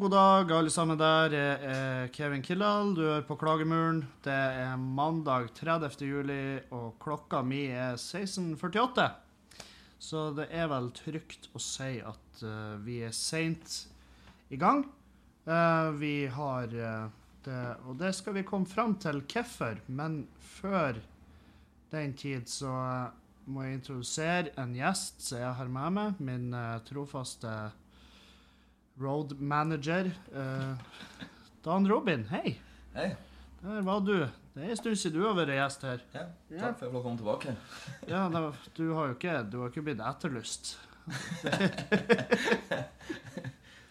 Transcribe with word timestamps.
God 0.00 0.14
dag, 0.14 0.50
alle 0.56 0.70
sammen 0.72 0.96
der. 0.96 1.34
Jeg 1.34 1.56
er 1.68 2.06
Kevin 2.14 2.40
Kildahl, 2.40 2.94
du 2.96 3.02
er 3.04 3.24
på 3.28 3.34
Klagemuren. 3.36 3.98
Det 4.24 4.32
er 4.32 4.78
mandag 4.80 5.50
30. 5.58 5.98
juli, 6.08 6.56
og 6.72 6.94
klokka 7.04 7.42
mi 7.44 7.66
er 7.68 7.98
16.48. 8.00 9.04
Så 10.00 10.22
det 10.38 10.46
er 10.56 10.70
vel 10.72 10.88
trygt 10.96 11.50
å 11.52 11.60
si 11.60 11.98
at 12.00 12.40
uh, 12.40 12.78
vi 12.80 13.02
er 13.04 13.12
seint 13.12 13.74
i 14.48 14.56
gang. 14.62 14.86
Uh, 15.44 15.92
vi 16.00 16.14
har 16.32 16.72
uh, 16.72 17.12
det, 17.44 17.60
og 17.84 18.00
det 18.00 18.14
skal 18.16 18.38
vi 18.38 18.46
komme 18.48 18.70
fram 18.70 18.96
til 19.04 19.20
hvorfor, 19.20 19.84
men 19.92 20.22
før 20.54 21.02
den 21.92 22.16
tid 22.16 22.48
så 22.48 22.72
må 23.52 23.68
jeg 23.68 23.82
introdusere 23.82 24.56
en 24.64 24.72
gjest 24.80 25.20
som 25.28 25.44
jeg 25.44 25.54
har 25.60 25.76
med 25.76 25.98
meg. 25.98 26.24
Min 26.24 26.56
trofaste 26.88 27.52
road 29.00 29.34
manager. 29.40 30.10
eh, 30.32 30.74
Dan 31.64 31.88
Robin, 31.90 32.24
hei. 32.30 32.58
Hei. 32.94 33.10
Der 33.62 33.82
var 33.84 34.00
du. 34.00 34.14
Det 34.54 34.64
er 34.64 34.70
en 34.72 34.76
stund 34.76 34.96
siden 34.98 35.20
du 35.20 35.26
har 35.26 35.34
vært 35.36 35.52
gjest 35.54 35.82
her. 35.86 36.00
Ja, 36.14 36.22
takk 36.24 36.78
for 36.78 36.86
at 36.86 36.86
jeg 36.86 36.92
fikk 36.94 37.02
komme 37.04 37.20
tilbake. 37.20 37.56
Ja, 38.08 38.22
da, 38.32 38.40
du 38.76 38.86
har 38.96 39.10
jo 39.10 39.14
ikke, 39.18 39.34
du 39.52 39.58
har 39.60 39.68
ikke 39.72 39.84
blitt 39.86 40.00
etterlyst. 40.00 40.72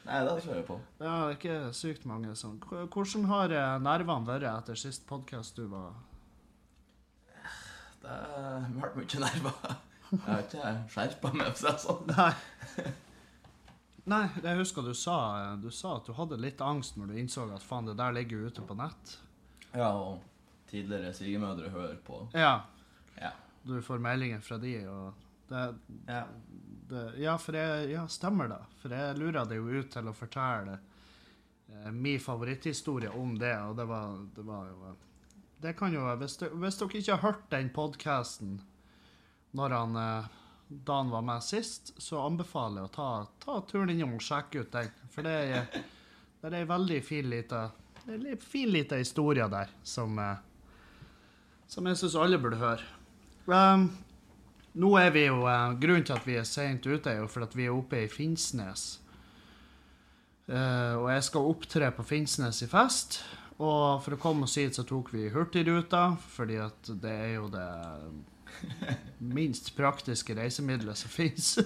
Nei, 0.10 0.20
det 0.26 0.34
kjører 0.42 0.58
jeg 0.58 0.66
på. 0.66 0.78
Ja, 0.98 1.06
det 1.06 1.26
er 1.30 1.36
ikke 1.38 1.58
sykt 1.78 2.06
mange 2.10 2.34
sånn. 2.38 2.58
Hvordan 2.66 3.28
har 3.30 3.54
eh, 3.54 3.76
nervene 3.86 4.26
vært 4.30 4.48
etter 4.50 4.80
sist 4.80 5.06
podkast 5.10 5.60
du 5.60 5.68
var 5.70 5.92
Det 8.02 8.10
har 8.10 8.66
vært 8.80 8.98
mye 8.98 9.22
nerver. 9.26 9.76
Jeg 10.10 10.24
har 10.26 10.42
ikke 10.48 10.72
skjerpa 10.96 11.34
meg, 11.38 11.52
for 11.54 11.54
å 11.54 11.60
si 11.60 11.68
det 11.70 11.78
sånn. 11.86 12.04
Nei. 12.16 12.34
Nei, 14.06 14.30
jeg 14.44 14.58
husker 14.58 14.86
du 14.86 14.94
sa, 14.94 15.56
du 15.62 15.70
sa 15.72 15.98
at 15.98 16.06
du 16.08 16.14
hadde 16.16 16.38
litt 16.40 16.62
angst 16.62 16.96
når 16.98 17.12
du 17.12 17.18
innså 17.20 17.46
at 17.54 17.64
faen, 17.66 17.86
det 17.90 17.98
der 18.00 18.14
ligger 18.16 18.40
jo 18.40 18.48
ute 18.52 18.62
på 18.66 18.78
nett. 18.80 19.18
Ja, 19.74 19.90
og 19.94 20.22
tidligere 20.70 21.12
svigermødre 21.14 21.70
hører 21.74 21.98
på. 22.06 22.22
Ja. 22.34 22.62
Ja. 23.20 23.32
Du 23.64 23.82
får 23.82 24.00
meldinger 24.02 24.40
fra 24.42 24.58
de, 24.58 24.76
og 24.88 25.14
det, 25.50 25.66
Ja. 26.08 26.24
det 26.90 27.04
Ja, 27.22 27.36
for 27.38 27.54
jeg, 27.58 27.90
ja, 27.92 28.08
stemmer 28.08 28.48
det. 28.50 28.62
For 28.82 28.90
jeg 28.90 29.18
lurer 29.18 29.46
deg 29.46 29.58
jo 29.58 29.82
ut 29.82 29.92
til 29.92 30.08
å 30.08 30.14
fortelle 30.16 30.80
eh, 31.70 31.92
min 31.92 32.20
favoritthistorie 32.20 33.10
om 33.10 33.36
det, 33.38 33.54
og 33.62 33.76
det 33.78 33.86
var, 33.90 34.18
det 34.36 34.46
var 34.46 34.68
jo 34.72 34.96
Det 35.62 35.76
kan 35.78 35.92
jo 35.94 36.06
Hvis, 36.18 36.38
hvis 36.40 36.78
dere 36.80 36.98
ikke 37.02 37.18
har 37.18 37.26
hørt 37.32 37.50
den 37.52 37.70
podkasten 37.70 38.62
når 39.52 39.70
han 39.74 39.96
eh, 39.98 40.28
Dan 40.70 41.10
var 41.10 41.24
med 41.26 41.44
sist, 41.44 41.96
så 41.98 42.22
anbefaler 42.22 42.84
jeg 42.84 42.90
å 42.90 42.94
ta, 42.94 43.12
ta 43.42 43.60
turen 43.66 43.90
innom 43.90 44.18
og 44.20 44.24
sjekke 44.24 44.62
ut 44.64 44.74
den. 44.76 44.92
For 45.10 45.26
det 45.26 45.38
er, 45.50 45.80
det 46.40 46.52
er 46.52 46.60
ei 46.62 46.68
veldig 46.70 47.00
fin 47.04 47.30
lita 47.32 47.68
fin 48.40 48.70
lita 48.70 48.96
historie 48.96 49.48
der 49.48 49.70
som, 49.84 50.20
eh, 50.20 50.38
som 51.68 51.86
jeg 51.86 51.98
syns 51.98 52.16
alle 52.16 52.38
burde 52.38 52.58
høre. 52.58 52.86
Um, 53.46 53.90
nå 54.74 54.94
er 55.00 55.12
vi 55.12 55.26
jo, 55.26 55.46
eh, 55.48 55.74
Grunnen 55.82 56.06
til 56.06 56.16
at 56.16 56.28
vi 56.28 56.38
er 56.38 56.44
sent 56.44 56.86
ute, 56.86 57.10
er 57.10 57.22
jo 57.22 57.28
for 57.28 57.44
at 57.44 57.56
vi 57.56 57.66
er 57.66 57.74
oppe 57.74 58.04
i 58.04 58.08
Finnsnes. 58.08 59.00
Uh, 60.50 60.98
og 60.98 61.12
jeg 61.14 61.24
skal 61.24 61.46
opptre 61.46 61.92
på 61.94 62.04
Finnsnes 62.04 62.64
i 62.66 62.68
fest. 62.68 63.22
Og 63.60 64.02
for 64.02 64.16
å 64.16 64.22
komme 64.22 64.48
oss 64.48 64.56
hit, 64.58 64.74
så 64.74 64.86
tok 64.88 65.12
vi 65.14 65.30
Hurtigruta, 65.30 66.16
fordi 66.32 66.58
at 66.64 66.90
det 67.02 67.12
er 67.12 67.34
jo 67.36 67.50
det 67.54 67.68
minst 69.38 69.72
praktiske 69.78 70.36
reisemiddelet 70.38 70.98
som 70.98 71.12
fins. 71.14 71.58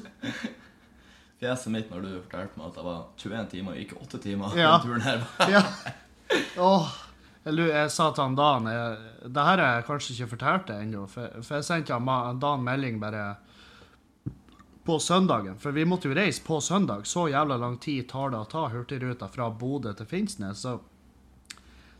Fjeset 1.43 1.71
mitt 1.73 1.89
når 1.91 2.05
du 2.05 2.11
fortalte 2.15 2.59
meg 2.59 2.69
at 2.69 2.77
det 2.77 2.83
var 2.87 2.99
21 3.19 3.49
timer, 3.51 3.79
ikke 3.79 3.99
8 3.99 4.21
timer. 4.23 4.59
Ja. 4.59 4.75
Den 4.77 4.87
turen 4.87 5.07
her. 5.07 5.25
ja. 5.51 5.63
Åh, 6.57 6.93
jeg, 7.43 7.89
sa 7.91 8.07
til 8.15 8.23
han 8.23 8.35
Dan 8.39 8.65
Det 8.65 9.43
her 9.43 9.59
har 9.59 9.75
jeg 9.75 9.85
kanskje 9.85 10.13
ikke 10.15 10.29
fortalt 10.37 10.69
deg 10.69 10.85
ennå, 10.85 11.03
for, 11.11 11.41
for 11.43 11.59
jeg 11.59 11.67
sendte 11.67 11.97
han 11.99 12.39
Dan 12.39 12.63
melding 12.63 13.01
bare 13.01 13.25
på 14.83 14.99
søndagen. 14.99 15.59
For 15.59 15.71
vi 15.71 15.85
måtte 15.87 16.09
jo 16.09 16.15
reise 16.15 16.43
på 16.43 16.61
søndag. 16.61 17.05
Så 17.07 17.27
jævla 17.31 17.57
lang 17.57 17.77
tid 17.79 18.09
tar 18.09 18.33
det 18.33 18.39
å 18.39 18.49
ta 18.51 18.67
Hurtigruta 18.71 19.29
fra 19.31 19.49
Bodø 19.49 19.93
til 19.95 20.07
Finnsnes. 20.09 20.63
Så, 20.63 20.77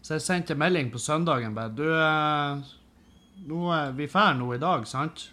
så 0.02 0.18
jeg 0.18 0.26
sendte 0.26 0.58
melding 0.60 0.92
på 0.92 1.00
søndagen 1.00 1.56
bare 1.56 1.72
Du, 1.76 1.86
eh, 1.96 2.74
nå, 3.48 3.62
er- 3.74 3.92
vi 3.98 4.08
drar 4.08 4.34
nå 4.40 4.54
i 4.56 4.58
dag, 4.62 4.86
sant? 4.88 5.30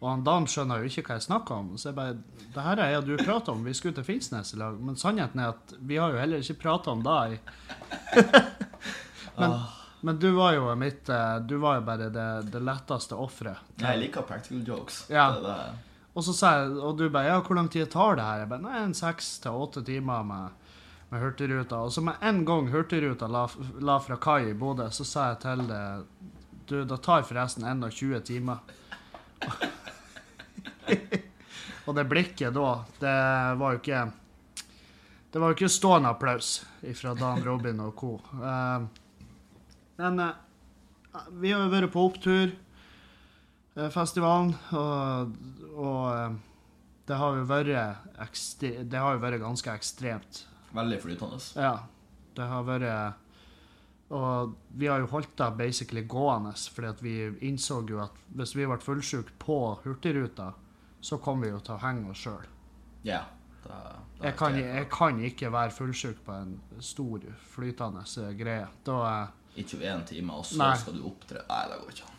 Og 0.00 0.10
han 0.10 0.20
Dan 0.24 0.44
skjønner 0.46 0.78
jo 0.78 0.86
ikke 0.90 1.02
hva 1.08 1.14
jeg 1.18 1.24
snakker 1.26 1.54
om. 1.56 1.72
Så 1.76 1.88
jeg 1.88 1.94
bare 1.96 2.14
Det 2.54 2.62
her 2.62 2.78
er 2.78 3.00
det 3.00 3.16
du 3.18 3.24
prater 3.24 3.52
om, 3.52 3.64
vi 3.64 3.72
skulle 3.74 3.94
til 3.94 4.04
Finnsnes 4.06 4.54
i 4.54 4.58
lag. 4.60 4.76
Men 4.80 4.94
sannheten 4.96 5.40
er 5.42 5.48
at 5.48 5.74
vi 5.80 5.96
har 5.98 6.12
jo 6.12 6.18
heller 6.18 6.38
ikke 6.38 6.60
prata 6.62 6.90
om 6.94 7.02
deg. 7.02 7.40
men, 9.36 9.50
Ah, 9.50 9.66
men 10.00 10.18
du 10.18 10.30
var 10.36 10.52
jo 10.54 10.74
mitt 10.78 11.08
eh, 11.08 11.38
Du 11.46 11.56
var 11.58 11.74
jo 11.80 11.84
bare 11.86 12.08
det, 12.14 12.28
det 12.52 12.62
letteste 12.62 13.14
offeret. 13.18 13.58
jeg 13.80 13.98
liker 13.98 14.22
practical 14.22 14.62
jokes. 14.66 15.04
Ja. 15.10 15.30
Det, 15.34 15.42
det, 15.42 16.06
Og 16.14 16.24
så 16.24 16.32
sa 16.34 16.52
jeg, 16.60 16.70
og 16.78 16.96
du 16.98 17.08
bare 17.10 17.26
Ja, 17.34 17.40
hvor 17.42 17.54
lang 17.58 17.68
tid 17.68 17.90
tar 17.90 18.16
det 18.18 18.24
her? 18.24 18.38
Jeg 18.44 18.48
bare 18.54 18.62
Nei, 18.62 18.78
en 18.84 18.94
seks 18.94 19.38
til 19.42 19.50
åtte 19.52 19.82
timer 19.86 20.22
med, 20.24 20.48
med 21.10 21.20
Hurtigruta. 21.22 21.82
Og 21.84 21.92
så 21.92 22.02
med 22.06 22.14
en 22.22 22.44
gang 22.48 22.70
Hurtigruta 22.72 23.26
la, 23.30 23.46
la 23.80 23.98
fra 23.98 24.16
kai 24.16 24.50
i 24.50 24.54
Bodø, 24.54 24.88
så 24.90 25.04
sa 25.04 25.28
jeg 25.32 25.40
til 25.42 25.66
det 25.68 25.84
Du, 26.68 26.82
det 26.84 26.98
tar 27.04 27.22
forresten 27.24 27.64
21 27.64 28.20
timer. 28.28 28.58
og 31.86 31.94
det 31.96 32.04
blikket 32.10 32.52
da, 32.56 32.70
det 33.00 33.14
var 33.60 33.76
jo 33.76 33.80
ikke 33.80 34.00
Det 35.32 35.40
var 35.40 35.52
jo 35.52 35.56
ikke 35.56 35.70
stående 35.72 36.10
applaus 36.12 36.58
fra 36.96 37.14
Dan 37.16 37.44
Robin 37.44 37.80
og 37.84 37.94
co. 37.96 38.14
Eh, 38.40 38.84
men 39.98 40.20
eh, 40.20 40.34
vi 41.40 41.52
har 41.52 41.64
jo 41.64 41.72
vært 41.72 41.92
på 41.92 42.04
opptur 42.08 42.52
eh, 42.52 43.88
festivalen, 43.92 44.54
og, 44.72 45.32
og 45.76 46.38
det 47.08 47.16
har 47.16 47.36
Det 48.84 49.00
har 49.00 49.16
jo 49.16 49.24
vært 49.24 49.40
ganske 49.40 49.72
ekstremt. 49.72 50.44
veldig 50.72 51.00
flytende. 51.00 51.40
Ja. 51.56 51.78
Det 52.36 52.46
har 52.46 52.62
vært 52.68 53.27
Og 54.10 54.54
vi 54.80 54.86
har 54.88 55.02
jo 55.02 55.06
holdt 55.12 55.34
det 55.36 55.50
basically 55.58 56.02
gående, 56.08 56.54
fordi 56.72 56.88
at 56.88 57.02
vi 57.04 57.14
innså 57.48 57.82
jo 57.90 57.98
at 58.00 58.14
hvis 58.34 58.54
vi 58.56 58.64
ble 58.66 58.78
fullsjuke 58.80 59.34
på 59.38 59.58
Hurtigruta, 59.84 60.52
så 61.00 61.18
kom 61.22 61.42
vi 61.44 61.50
jo 61.50 61.58
til 61.60 61.74
å 61.76 61.82
henge 61.82 62.10
oss 62.10 62.22
sjøl. 62.24 62.46
Ja. 63.04 63.20
Det, 63.64 63.74
det 64.20 64.24
Jeg, 64.30 64.36
kan- 64.38 64.56
jeg 64.58 64.88
kan 64.90 65.20
ikke 65.20 65.50
være 65.52 65.70
fullsjuk 65.76 66.22
på 66.24 66.32
en 66.32 66.54
stor, 66.80 67.20
flytende 67.52 68.00
eh, 68.22 68.32
greie. 68.38 68.66
Da 68.86 68.96
eh, 69.10 69.60
I 69.60 69.64
21 69.66 70.06
timer, 70.08 70.38
og 70.40 70.46
så 70.46 70.56
Nei. 70.62 70.76
skal 70.80 70.96
du 70.96 71.04
opptre. 71.04 71.42
Nei, 71.50 71.64
det 71.68 71.78
går 71.82 71.92
ikke 71.92 72.06
an. 72.08 72.14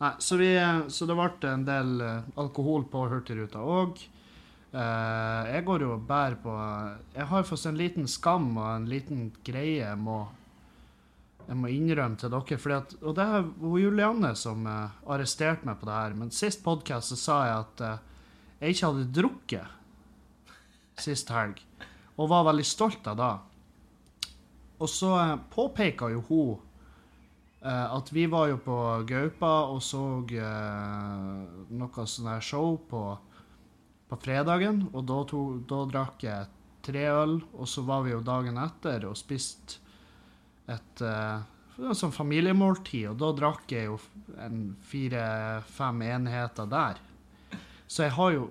Nei, 0.00 0.12
så, 0.22 0.36
vi, 0.38 0.48
så 0.94 1.06
det 1.10 1.16
ble 1.18 1.50
en 1.52 1.64
del 1.68 2.00
eh, 2.00 2.22
alkohol 2.40 2.88
på 2.88 3.04
Hurtigruta. 3.12 3.58
òg. 3.60 4.00
eh, 4.72 5.52
jeg 5.52 5.64
går 5.68 5.80
jo 5.84 5.92
og 5.98 6.06
bærer 6.08 6.36
på 6.42 6.56
Jeg 7.14 7.26
har 7.26 7.42
fått 7.42 7.66
en 7.66 7.76
liten 7.78 8.06
skam 8.08 8.56
og 8.56 8.68
en 8.76 8.86
liten 8.88 9.32
greie 9.44 9.82
jeg 9.84 9.98
må, 9.98 10.22
jeg 11.48 11.56
må 11.56 11.70
innrømme 11.72 12.20
til 12.20 12.32
dere. 12.34 12.58
Fordi 12.60 12.76
at, 12.76 12.94
og 13.02 13.16
det 13.16 13.24
er 13.24 13.48
hun 13.62 13.80
Julianne 13.80 14.34
som 14.36 14.68
uh, 14.68 14.94
arresterte 15.08 15.68
meg 15.68 15.80
på 15.80 15.88
det 15.88 15.96
her. 15.96 16.16
Men 16.18 16.32
sist 16.34 16.62
podkast 16.64 17.16
sa 17.16 17.40
jeg 17.48 17.58
at 17.64 17.84
uh, 17.84 18.22
jeg 18.60 18.76
ikke 18.76 18.92
hadde 18.92 19.12
drukket 19.16 21.02
sist 21.02 21.32
helg. 21.32 21.60
Og 22.18 22.30
var 22.30 22.48
veldig 22.50 22.66
stolt 22.66 23.06
av 23.08 23.18
det. 23.18 23.34
Og 24.78 24.90
så 24.92 25.14
uh, 25.16 25.36
påpeka 25.54 26.12
jo 26.12 26.24
hun 26.28 26.56
Eh, 27.60 27.94
at 27.94 28.12
vi 28.12 28.26
var 28.26 28.46
jo 28.52 28.58
på 28.62 28.76
Gaupa 29.06 29.52
og 29.72 29.80
så 29.82 30.02
eh, 30.30 31.40
noe 31.74 32.04
sånn 32.06 32.30
her 32.30 32.44
show 32.44 32.76
på, 32.90 33.02
på 34.08 34.18
fredagen. 34.22 34.84
Og 34.92 35.02
da, 35.08 35.18
to, 35.26 35.42
da 35.66 35.82
drakk 35.90 36.22
jeg 36.26 36.46
tre 36.86 37.08
øl, 37.10 37.40
og 37.52 37.68
så 37.68 37.82
var 37.88 38.06
vi 38.06 38.14
jo 38.14 38.22
dagen 38.24 38.60
etter 38.62 39.08
og 39.08 39.18
spiste 39.18 39.82
et 40.68 41.02
uh, 41.04 41.92
sånn 41.96 42.12
familiemåltid. 42.14 43.08
Og 43.12 43.18
da 43.20 43.32
drakk 43.36 43.72
jeg 43.72 43.88
jo 43.88 43.98
fire-fem 44.90 46.02
enheter 46.02 46.68
der. 46.70 47.00
Så 47.88 48.04
jeg 48.04 48.16
har 48.18 48.32
jo 48.34 48.48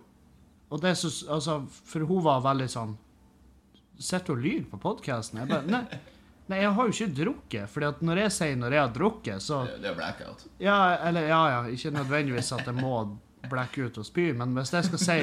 Og 0.69 0.81
det 0.81 0.95
så, 0.97 1.07
Altså, 1.31 1.59
for 1.69 2.03
hun 2.09 2.23
var 2.25 2.41
veldig 2.41 2.65
sånn 2.73 2.95
Sitter 3.97 4.33
og 4.33 4.41
lyver 4.41 4.65
på 4.71 4.79
podkasten. 4.81 5.39
Jeg 5.43 5.49
bare 5.51 5.69
Nei. 5.69 5.99
Nei, 6.47 6.61
jeg 6.63 6.73
har 6.77 6.87
jo 6.87 6.95
ikke 6.95 7.15
drukket. 7.21 7.69
fordi 7.69 7.85
at 7.87 8.01
når 8.01 8.21
jeg 8.23 8.31
sier 8.31 8.57
når 8.57 8.73
jeg 8.75 8.81
har 8.81 8.91
drukket, 8.95 9.43
så 9.43 9.61
Det, 9.67 9.77
det 9.83 9.89
er 9.89 9.95
blackout. 9.97 10.45
Ja, 10.63 10.77
eller 11.07 11.27
ja, 11.27 11.39
ja. 11.51 11.61
Ikke 11.67 11.91
nødvendigvis 11.91 12.51
at 12.55 12.65
jeg 12.65 12.77
må 12.77 12.93
blacke 13.47 13.87
ut 13.87 13.97
og 13.99 14.05
spy, 14.07 14.31
men 14.35 14.53
hvis 14.55 14.73
jeg 14.73 14.87
skal 14.87 15.01
si 15.01 15.17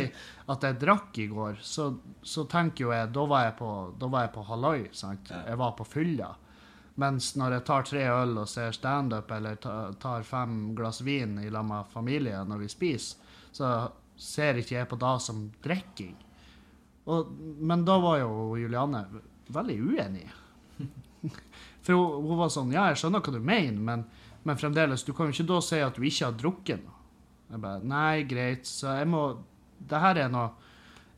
at 0.53 0.67
jeg 0.67 0.79
drakk 0.81 1.19
i 1.21 1.27
går, 1.29 1.59
så, 1.65 1.91
så 2.23 2.45
tenker 2.49 2.87
jo 2.87 2.93
jeg 2.95 3.13
Da 3.13 3.25
var 3.29 3.47
jeg 3.49 3.57
på, 3.59 3.71
da 4.01 4.11
var 4.13 4.27
jeg 4.27 4.35
på 4.37 4.45
halloi, 4.49 4.79
sant? 4.93 5.33
Jeg 5.33 5.59
var 5.61 5.75
på 5.79 5.87
fylla. 5.89 6.31
Mens 7.01 7.33
når 7.35 7.57
jeg 7.57 7.65
tar 7.67 7.87
tre 7.89 8.03
øl 8.07 8.37
og 8.39 8.49
ser 8.49 8.75
standup, 8.77 9.31
eller 9.35 9.59
tar 9.59 10.27
fem 10.27 10.75
glass 10.79 11.01
vin 11.03 11.41
i 11.43 11.51
lag 11.51 11.67
med 11.67 11.91
familie 11.91 12.45
når 12.47 12.63
vi 12.63 12.71
spiser, 12.71 13.33
så 13.55 13.71
ser 14.17 14.61
ikke 14.61 14.77
jeg 14.77 14.89
på 14.91 14.99
det 15.03 15.15
som 15.23 15.41
drikking. 15.65 16.15
Men 17.59 17.85
da 17.85 17.99
var 18.01 18.21
jo 18.23 18.55
Julianne 18.59 19.05
veldig 19.53 19.79
uenig. 19.83 20.27
For 21.85 21.93
hun, 21.93 22.29
hun 22.29 22.39
var 22.39 22.53
sånn 22.53 22.73
Ja, 22.73 22.89
jeg 22.91 23.03
skjønner 23.03 23.23
hva 23.25 23.35
du 23.35 23.41
mener, 23.45 23.81
men, 23.81 24.05
men 24.47 24.61
fremdeles, 24.61 25.05
du 25.05 25.13
kan 25.17 25.29
jo 25.29 25.37
ikke 25.37 25.51
da 25.51 25.61
si 25.65 25.81
at 25.85 25.99
du 25.99 26.07
ikke 26.07 26.29
har 26.31 26.39
drukket 26.39 26.85
noe. 26.85 27.01
Jeg 27.51 27.61
bare 27.61 27.85
Nei, 27.87 28.23
greit, 28.29 28.65
så 28.67 28.95
jeg 28.99 29.09
må 29.13 29.25
Det 29.77 29.99
her 30.01 30.23
er 30.25 30.31
noe 30.33 30.55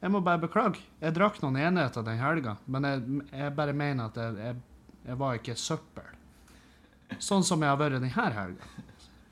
Jeg 0.03 0.11
må 0.13 0.21
bare 0.25 0.43
beklage. 0.43 0.83
Jeg 1.01 1.15
drakk 1.17 1.39
noen 1.43 1.61
enheter 1.61 2.05
den 2.05 2.19
helga, 2.21 2.57
men 2.67 2.89
jeg, 2.89 3.21
jeg 3.31 3.55
bare 3.57 3.77
mener 3.77 4.11
at 4.11 4.19
jeg, 4.21 4.35
jeg, 4.43 4.59
jeg 5.07 5.19
var 5.21 5.39
ikke 5.39 5.55
søppel. 5.59 6.09
Sånn 7.23 7.45
som 7.47 7.63
jeg 7.63 7.71
har 7.71 7.79
vært 7.79 7.97
denne 8.01 8.11
helga. 8.11 8.67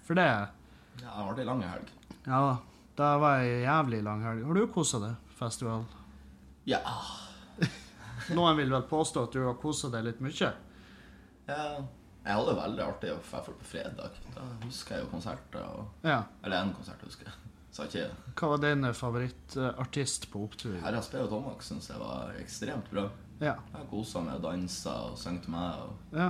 For 0.06 0.14
det 0.18 0.26
Ja, 0.28 0.46
det 1.02 1.24
var 1.26 1.38
ei 1.42 1.44
lang 1.48 1.62
helg. 1.66 1.90
Ja 2.24 2.40
da. 2.46 2.54
Det 2.94 3.08
var 3.20 3.40
ei 3.42 3.62
jævlig 3.64 4.02
lang 4.06 4.22
helg. 4.22 4.44
Har 4.46 4.54
du 4.54 4.66
kosa 4.70 5.00
deg, 5.02 5.14
festival? 5.38 5.82
Ja. 6.70 6.78
Noen 8.36 8.56
vil 8.56 8.70
vel 8.70 8.84
påstå 8.88 9.24
at 9.26 9.34
du 9.34 9.42
har 9.48 9.56
kosa 9.60 9.90
deg 9.92 10.06
litt 10.10 10.22
mye? 10.24 10.52
ja. 11.50 11.66
Jeg 12.24 12.38
hadde 12.38 12.52
det 12.54 12.56
veldig 12.56 12.80
artig, 12.86 13.08
i 13.10 13.12
hvert 13.12 13.26
fall 13.28 13.42
på 13.58 13.66
fredag. 13.68 14.14
Da 14.32 14.44
husker 14.62 14.94
jeg 14.96 15.02
jo 15.04 15.08
konserter. 15.10 15.60
Og, 15.76 15.90
Ja. 16.08 16.22
eller 16.42 16.62
én 16.64 16.70
konsert, 16.72 17.02
husker 17.04 17.26
jeg. 17.28 17.34
Hva 18.38 18.48
var 18.48 18.62
din 18.62 18.86
favorittartist 18.96 20.30
på 20.32 20.44
opptur? 20.46 20.78
Herra 20.80 21.02
Spee 21.04 21.20
og 21.20 21.28
Tomac 21.28 21.60
syns 21.66 21.90
jeg 21.90 21.98
var 22.00 22.32
ekstremt 22.40 22.88
bra. 22.90 23.04
Ja. 23.40 23.56
Jeg 23.74 23.88
kosa 23.90 24.22
meg 24.24 24.38
og 24.38 24.44
dansa 24.46 24.94
og 25.08 25.16
sang 25.20 25.40
til 25.42 25.54
meg. 25.54 25.80
Og 25.84 26.18
ja. 26.18 26.28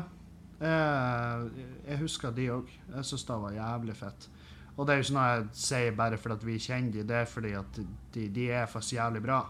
Jeg, 0.64 1.66
jeg 1.88 2.00
husker 2.00 2.32
de 2.34 2.48
òg. 2.54 2.70
Jeg 2.94 3.08
syns 3.10 3.26
det 3.28 3.40
var 3.42 3.58
jævlig 3.58 3.96
fett. 3.98 4.28
Og 4.74 4.86
det 4.86 4.94
er 4.94 5.00
jo 5.00 5.06
ikke 5.06 5.16
noe 5.18 5.28
jeg 5.30 5.46
sier 5.64 5.98
bare 5.98 6.18
fordi 6.18 6.48
vi 6.48 6.58
kjenner 6.62 6.94
de, 6.96 7.06
det 7.06 7.20
er 7.20 7.30
fordi 7.30 7.52
at 7.58 7.78
de, 8.14 8.24
de 8.34 8.48
er 8.50 8.70
faktisk 8.70 8.96
jævlig 8.96 9.22
bra. 9.22 9.40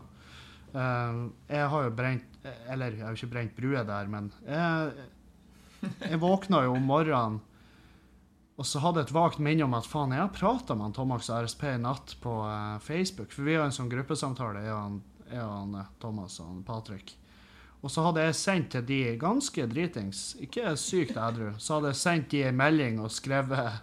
Eh, 0.74 1.20
jeg 1.54 1.68
har 1.70 1.84
jo 1.86 1.90
brent 1.94 2.46
Eller 2.68 2.96
jeg 2.96 3.04
har 3.06 3.14
jo 3.14 3.20
ikke 3.20 3.32
brent 3.32 3.52
bruet 3.56 3.86
der, 3.88 4.08
men 4.10 4.32
jeg, 4.44 5.04
jeg 6.10 6.20
våkna 6.20 6.64
jo 6.66 6.74
om 6.74 6.88
morgenen 6.90 7.38
og 8.54 8.66
så 8.68 8.78
hadde 8.84 9.02
jeg 9.02 9.08
et 9.08 9.16
vagt 9.16 9.40
minne 9.42 9.66
om 9.66 9.72
at 9.74 9.86
faen, 9.90 10.12
jeg 10.14 10.22
har 10.22 10.34
prata 10.34 10.76
med 10.78 10.94
Thomas 10.94 11.26
og 11.26 11.42
RSP 11.42 11.64
i 11.72 11.78
natt 11.82 12.14
på 12.22 12.34
eh, 12.46 12.76
Facebook. 12.84 13.32
For 13.34 13.46
vi 13.48 13.56
har 13.56 13.66
en 13.66 13.74
sånn 13.74 13.90
gruppesamtale, 13.90 14.62
jeg 14.62 14.70
og 14.70 14.78
han, 14.78 14.98
jeg 15.26 15.42
og 15.42 15.54
han 15.56 15.72
eh, 15.80 15.88
Thomas 16.02 16.36
og 16.38 16.52
han 16.52 16.60
Patrick. 16.66 17.16
Og 17.84 17.92
så 17.92 18.04
hadde 18.06 18.22
jeg 18.24 18.36
sendt 18.38 18.70
til 18.72 18.84
de 18.88 19.00
ganske 19.20 19.66
dritings, 19.68 20.20
ikke 20.40 20.72
sykt 20.80 21.18
edru, 21.20 21.50
så 21.60 21.76
hadde 21.76 21.90
jeg 21.92 22.00
sendt 22.00 22.30
de 22.32 22.40
en 22.48 22.56
melding 22.56 23.02
og 23.04 23.12
skrevet 23.12 23.82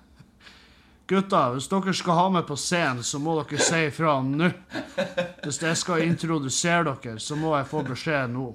Gutta, 1.11 1.41
hvis 1.51 1.67
dere 1.67 1.91
skal 1.93 2.15
ha 2.15 2.27
meg 2.31 2.45
på 2.47 2.55
scenen, 2.55 3.03
så 3.03 3.19
må 3.19 3.33
dere 3.41 3.59
si 3.59 3.79
ifra 3.89 4.13
nå. 4.23 4.47
Hvis 5.43 5.57
jeg 5.59 5.77
skal 5.77 6.05
introdusere 6.05 6.85
dere, 6.87 7.17
så 7.19 7.35
må 7.35 7.51
jeg 7.57 7.67
få 7.67 7.81
beskjed 7.83 8.31
nå. 8.31 8.45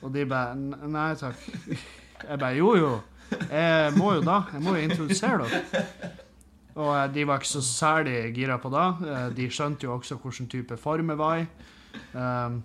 Og 0.00 0.06
de 0.14 0.24
bare 0.30 0.54
Nei 0.56 1.10
takk. 1.20 1.42
Jeg 2.22 2.38
bare 2.40 2.54
Jo, 2.56 2.70
jo. 2.80 2.92
Jeg 3.50 3.92
må 3.98 4.14
jo 4.16 4.22
da. 4.24 4.38
Jeg 4.54 4.64
må 4.64 4.76
jo 4.78 4.86
introdusere 4.86 5.50
dere. 5.50 5.82
Og 6.76 6.90
eh, 6.94 7.04
de 7.12 7.26
var 7.28 7.40
ikke 7.42 7.50
så 7.50 7.62
særlig 7.64 8.16
gira 8.36 8.56
på 8.62 8.72
det. 8.72 8.86
Eh, 9.10 9.28
De 9.36 9.50
skjønte 9.52 9.84
jo 9.88 9.94
også 9.98 10.16
hvilken 10.22 10.48
type 10.52 10.76
form 10.80 11.12
jeg 11.12 11.20
var 11.20 11.42
i. 11.42 11.46
Um, 12.16 12.58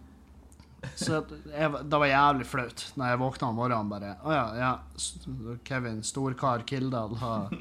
så 0.95 1.23
jeg, 1.53 1.71
det 1.85 1.97
var 2.01 2.07
jævlig 2.09 2.45
flaut 2.49 2.93
når 2.97 3.11
jeg 3.11 3.19
våkna 3.21 3.49
om 3.51 3.59
morgenen 3.61 3.89
bare 3.91 4.15
Å 4.25 4.31
ja, 4.33 4.45
ja. 4.57 4.71
Kevin 5.67 6.01
Storkar 6.05 6.63
Kildahl 6.67 7.15
har, 7.21 7.53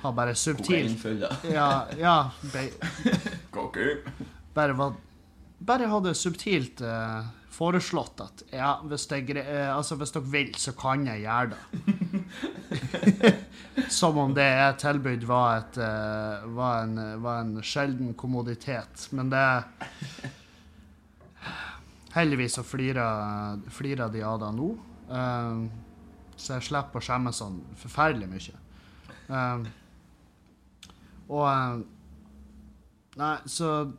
har 0.00 0.12
bare 0.16 0.34
subtilt. 0.38 1.04
Ja, 1.50 1.86
ja 2.00 2.30
be, 2.52 2.62
bare, 4.56 4.72
var, 4.78 4.94
bare 5.58 5.86
hadde 5.92 6.14
subtilt 6.16 6.80
eh, 6.80 7.20
foreslått 7.52 8.20
at 8.24 8.42
ja, 8.54 8.80
hvis, 8.88 9.06
det, 9.10 9.16
er 9.34 9.38
eh, 9.44 9.76
altså, 9.76 9.94
hvis 10.00 10.14
dere 10.16 10.32
vil, 10.32 10.54
så 10.56 10.72
kan 10.78 11.06
jeg 11.10 11.20
gjøre 11.26 11.48
det. 11.52 11.60
Som 14.00 14.18
om 14.20 14.34
det 14.36 14.46
jeg 14.46 14.78
tilbød 14.80 15.24
var, 15.28 15.58
et, 15.60 15.76
eh, 15.82 16.48
var, 16.56 16.74
en, 16.86 16.94
var 17.22 17.36
en 17.44 17.62
sjelden 17.64 18.14
kommoditet. 18.18 19.08
Men 19.16 19.30
det 19.32 19.44
Heldigvis 22.14 22.58
så 22.58 22.64
flirer 22.66 23.60
flirer 23.70 24.10
de 24.12 24.24
av 24.26 24.40
det 24.42 24.50
nå. 24.56 24.70
Eh, 25.10 25.62
så 26.40 26.56
jeg 26.56 26.68
slipper 26.70 27.00
å 27.00 27.04
skjemme 27.04 27.32
sånn 27.36 27.60
forferdelig 27.78 28.30
mye. 28.30 28.60
Eh, 29.30 29.66
og 31.30 31.46
eh, 31.46 31.80
Nei, 33.20 33.34
så 33.50 33.90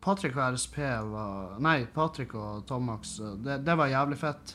Patrick 0.00 0.36
og 0.38 0.54
RSP 0.54 0.76
var 1.10 1.58
Nei, 1.62 1.82
Patrick 1.92 2.34
og 2.38 2.64
Tomax, 2.68 3.18
eh, 3.20 3.36
det, 3.44 3.60
det 3.66 3.76
var 3.78 3.90
jævlig 3.92 4.18
fett. 4.20 4.54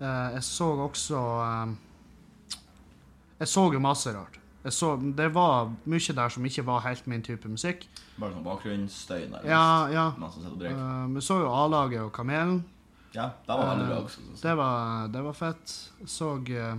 Uh, 0.00 0.34
jeg 0.34 0.42
så 0.42 0.66
også 0.82 1.18
eh, 1.40 2.56
Jeg 3.38 3.48
så 3.48 3.62
jo 3.72 3.82
masse 3.82 4.10
rart. 4.12 4.40
Så, 4.72 4.96
det 5.16 5.28
var 5.34 5.72
mye 5.84 6.14
der 6.16 6.28
som 6.32 6.44
ikke 6.48 6.62
var 6.64 6.80
helt 6.86 7.06
min 7.06 7.22
type 7.22 7.48
musikk. 7.48 7.84
Bare 8.16 8.32
sånn 8.32 8.46
bakgrunnsstøy 8.46 9.26
nærmest. 9.26 9.50
Ja, 9.50 9.88
ja. 9.92 10.04
Mens 10.16 10.38
han 10.38 10.44
sitter 10.44 10.54
og 10.56 10.62
drikker. 10.62 10.80
Eh, 10.80 11.10
vi 11.16 11.24
så 11.26 11.36
jo 11.42 11.50
A-laget 11.52 12.00
og 12.00 12.12
Kamelen. 12.16 12.62
Ja, 13.14 13.28
det 13.44 13.54
var 13.58 13.68
veldig 13.74 13.86
bra 13.90 13.98
eh, 13.98 14.04
også. 14.04 14.20
synes. 14.22 14.40
Det 14.40 14.54
var, 14.58 15.08
det 15.12 15.22
var 15.26 15.36
fett. 15.38 15.74
Så 16.06 16.30
uh, 16.40 16.76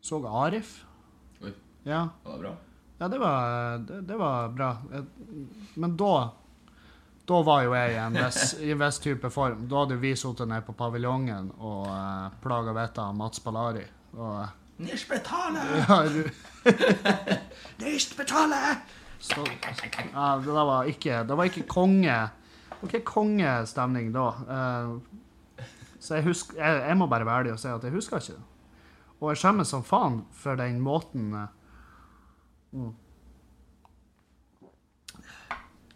Så 0.00 0.20
Arif. 0.28 0.72
Oi. 1.40 1.52
Ja. 1.86 2.08
Det 2.24 2.30
var 2.32 2.38
bra. 2.42 2.54
Ja, 2.98 3.08
det 3.08 3.18
var, 3.18 3.78
det, 3.78 4.00
det 4.00 4.16
var 4.16 4.48
bra. 4.48 4.76
Men 5.74 5.96
da 5.96 6.14
Da 7.24 7.38
var 7.42 7.62
jo 7.64 7.72
jeg 7.72 7.94
i 7.94 7.96
en 8.02 8.18
viss, 8.18 8.54
i 8.60 8.74
viss 8.76 8.98
type 9.00 9.30
form. 9.32 9.62
Da 9.68 9.78
hadde 9.84 9.96
vi 9.96 10.10
sittet 10.16 10.48
nede 10.50 10.66
på 10.66 10.74
paviljongen 10.76 11.54
og 11.56 11.86
uh, 11.88 12.28
plaga 12.42 12.74
vettet 12.76 13.00
av 13.00 13.14
Mats 13.16 13.40
Palari. 13.40 13.86
Og 14.18 14.42
eh, 14.42 14.50
Nicht 14.84 15.08
betale! 15.08 15.64
ja, 15.88 15.98
du 16.08 16.22
Nicht 17.84 18.16
betale! 18.16 18.62
Så, 19.18 19.40
ja, 19.40 20.38
det 20.38 20.46
der 20.46 20.64
var 20.68 20.84
ikke 20.84 21.22
Det 21.28 21.36
var 21.36 21.44
ikke 21.48 21.66
konge 21.68 22.16
ikke 22.84 23.04
kongestemning 23.08 24.10
da. 24.14 24.24
Uh, 24.28 25.68
så 26.00 26.18
jeg, 26.18 26.24
husker, 26.26 26.58
jeg, 26.58 26.82
jeg 26.88 26.96
må 27.00 27.06
bare 27.08 27.26
være 27.26 27.38
ærlig 27.38 27.54
og 27.54 27.62
si 27.62 27.70
at 27.70 27.84
jeg 27.84 27.94
husker 27.94 28.20
ikke 28.20 28.36
det. 28.36 28.42
Og 29.20 29.30
jeg 29.30 29.40
skjemmes 29.40 29.70
som 29.72 29.84
faen 29.86 30.20
for 30.36 30.60
den 30.60 30.82
måten 30.84 31.32
uh, 31.32 31.46
mm. 32.72 32.92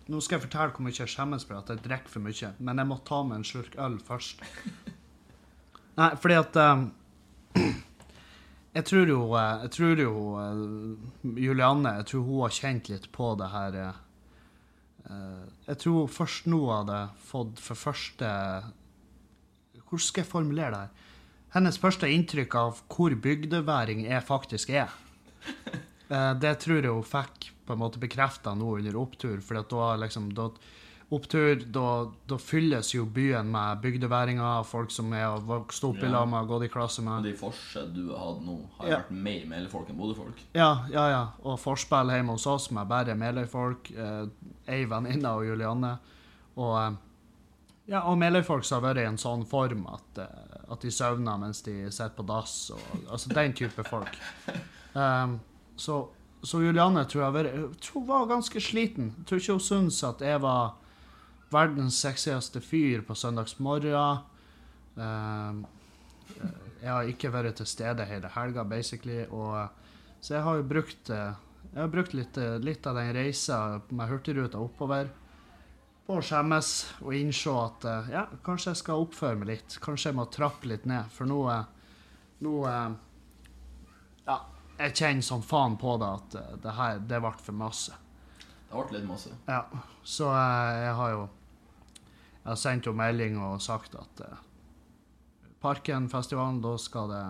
Nå 0.09 0.23
skal 0.25 0.39
jeg 0.39 0.47
fortelle 0.47 0.73
hvor 0.73 0.87
mye 0.87 0.97
jeg 0.97 1.13
skjemmes 1.13 1.45
for 1.45 1.59
at 1.59 1.69
jeg 1.69 1.83
drikker 1.85 2.09
for 2.09 2.25
mye, 2.25 2.55
men 2.65 2.81
jeg 2.81 2.89
må 2.89 2.97
ta 3.05 3.19
meg 3.29 3.43
en 3.43 3.45
slurk 3.45 3.75
øl 3.77 3.99
først. 4.01 4.41
Nei, 5.99 6.07
fordi 6.17 6.39
at 6.39 6.57
eh, 6.63 7.67
jeg 8.79 8.87
tror 8.87 9.11
jo, 9.11 9.23
eh, 9.35 9.63
jeg 9.65 9.73
tror 9.75 10.03
jo 10.03 10.13
eh, 10.39 10.61
Julianne 11.43 11.97
jeg 12.01 12.09
tror 12.13 12.27
hun 12.29 12.45
har 12.45 12.55
kjent 12.55 12.91
litt 12.93 13.09
på 13.15 13.33
det 13.41 13.49
her 13.51 13.79
eh, 13.83 13.99
Jeg 15.67 15.81
tror 15.83 16.13
først 16.13 16.47
nå 16.53 16.61
hadde 16.71 17.01
fått 17.31 17.63
for 17.65 17.81
første 17.81 18.31
Hvordan 19.89 20.05
skal 20.05 20.23
jeg 20.23 20.31
formulere 20.31 20.71
det 20.75 20.83
her? 20.85 21.05
Hennes 21.57 21.81
første 21.81 22.11
inntrykk 22.13 22.55
av 22.61 22.81
hvor 22.93 23.15
bygdeværing 23.25 24.03
jeg 24.05 24.21
faktisk 24.21 24.69
er. 24.77 24.91
Det 26.37 26.51
tror 26.61 26.83
jeg 26.85 26.93
hun 26.93 27.07
fikk 27.09 27.47
på 27.65 27.73
en 27.73 27.81
måte 27.81 28.03
bekrefta 28.03 28.53
nå 28.53 28.75
under 28.75 28.99
opptur. 29.01 29.41
For 29.41 29.57
da 29.57 29.87
liksom 29.97 30.27
da, 30.37 30.51
Opptur, 31.11 31.63
da, 31.73 32.37
fylles 32.37 32.91
jo 32.93 33.07
byen 33.09 33.49
med 33.49 33.79
bygdeværinger, 33.81 34.65
folk 34.69 34.91
som 34.93 35.13
er 35.17 35.25
og 35.31 35.47
vokst 35.49 35.85
opp 35.89 36.03
i 36.05 36.09
lag 36.11 36.27
med, 36.29 36.45
gått 36.51 36.67
i 36.67 36.69
klasse 36.69 37.01
med. 37.01 37.23
Og 37.23 37.25
de 37.25 37.33
forsene 37.39 37.95
du 37.95 38.11
har 38.11 38.27
hatt 38.27 38.43
nå, 38.45 38.57
har 38.77 38.89
Ja. 38.91 38.97
vært 38.99 39.11
mer 39.11 39.47
Meløyfolk 39.49 39.89
enn 39.89 39.97
Bodø-folk. 39.97 40.43
Ja, 40.53 40.85
ja, 40.93 41.07
ja. 41.09 41.23
Og 41.49 41.57
forspill 41.59 42.11
hjemme 42.13 42.35
hos 42.37 42.45
oss 42.47 42.71
med 42.71 42.87
bare 42.91 43.15
Meløy-folk. 43.17 43.89
Eh, 43.97 44.27
ei 44.69 44.85
venninne 44.85 45.31
og 45.33 45.47
Julianne. 45.47 45.95
Og, 46.59 46.75
eh, 46.83 46.97
ja, 47.89 48.03
og 48.03 48.19
Meløy-folk 48.19 48.69
har 48.69 48.83
vært 48.85 49.01
i 49.01 49.07
en 49.09 49.17
sånn 49.17 49.47
form 49.49 49.87
at, 49.87 50.19
eh, 50.19 50.59
at 50.71 50.81
de 50.85 50.91
søvner 50.91 51.39
mens 51.41 51.63
de 51.63 51.91
sitter 51.91 52.11
på 52.19 52.27
dass. 52.27 52.71
Og, 52.71 52.81
altså 53.11 53.33
den 53.33 53.55
type 53.55 53.83
folk. 53.89 54.15
Um, 54.95 55.41
så, 55.77 56.03
så 56.45 56.61
Julianne 56.61 57.07
tror 57.09 57.23
jeg, 57.25 57.33
var, 57.33 57.73
tror 57.81 58.05
var 58.05 58.27
ganske 58.27 58.61
sliten. 58.61 59.15
Jeg 59.17 59.27
tror 59.27 59.39
ikke 59.41 59.53
hun 59.57 59.61
syns 59.61 60.05
at 60.05 60.21
jeg 60.21 60.43
var 60.45 60.75
verdens 61.53 61.99
sexieste 62.01 62.61
fyr 62.61 63.03
på 63.07 63.17
søndagsmorgen. 63.17 64.25
Um, 64.99 65.63
jeg 66.79 66.91
har 66.93 67.11
ikke 67.11 67.31
vært 67.35 67.59
til 67.59 67.69
stede 67.69 68.07
hele 68.07 68.31
helga, 68.35 68.65
basically. 68.69 69.25
Og, 69.31 69.69
så 70.21 70.37
jeg 70.37 70.45
har 70.47 70.59
jo 70.59 70.67
brukt, 70.69 71.11
eh, 71.11 71.39
har 71.75 71.89
brukt 71.93 72.15
litt, 72.15 72.39
eh, 72.39 72.59
litt 72.59 72.87
av 72.87 72.99
den 72.99 73.15
reisa 73.15 73.81
med 73.91 74.09
Hurtigruta 74.09 74.59
oppover 74.59 75.09
på 76.07 76.17
å 76.17 76.25
skjemmes 76.25 76.69
og 77.03 77.15
innse 77.15 77.53
at 77.53 77.85
ja, 78.09 78.27
kanskje 78.45 78.71
jeg 78.71 78.81
skal 78.81 79.03
oppføre 79.05 79.37
meg 79.37 79.49
litt. 79.49 79.79
Kanskje 79.81 80.09
jeg 80.09 80.17
må 80.17 80.25
trappe 80.33 80.71
litt 80.71 80.87
ned. 80.89 81.11
For 81.13 81.29
nå, 81.29 81.43
nå 82.41 82.55
Ja, 84.29 84.39
jeg 84.79 84.95
kjenner 84.95 85.25
som 85.25 85.43
faen 85.43 85.77
på 85.81 85.97
det 86.01 86.09
at 86.09 86.63
det 86.63 86.77
her, 86.77 86.99
det 86.99 87.21
ble 87.21 87.33
for 87.43 87.53
masse. 87.53 87.93
Det 88.71 88.87
ble 88.89 88.99
litt 88.99 89.09
masse. 89.09 89.35
Ja, 89.49 89.65
så 90.05 90.31
jeg 90.33 90.95
har 90.97 91.13
jo 91.13 91.29
Jeg 92.43 92.49
har 92.51 92.61
sendt 92.61 92.89
henne 92.89 93.01
melding 93.01 93.39
og 93.43 93.61
sagt 93.63 93.97
at 93.99 94.25
uh, 94.25 94.39
Parkenfestivalen, 95.63 96.63
da 96.63 96.77
skal 96.79 97.13
det 97.13 97.27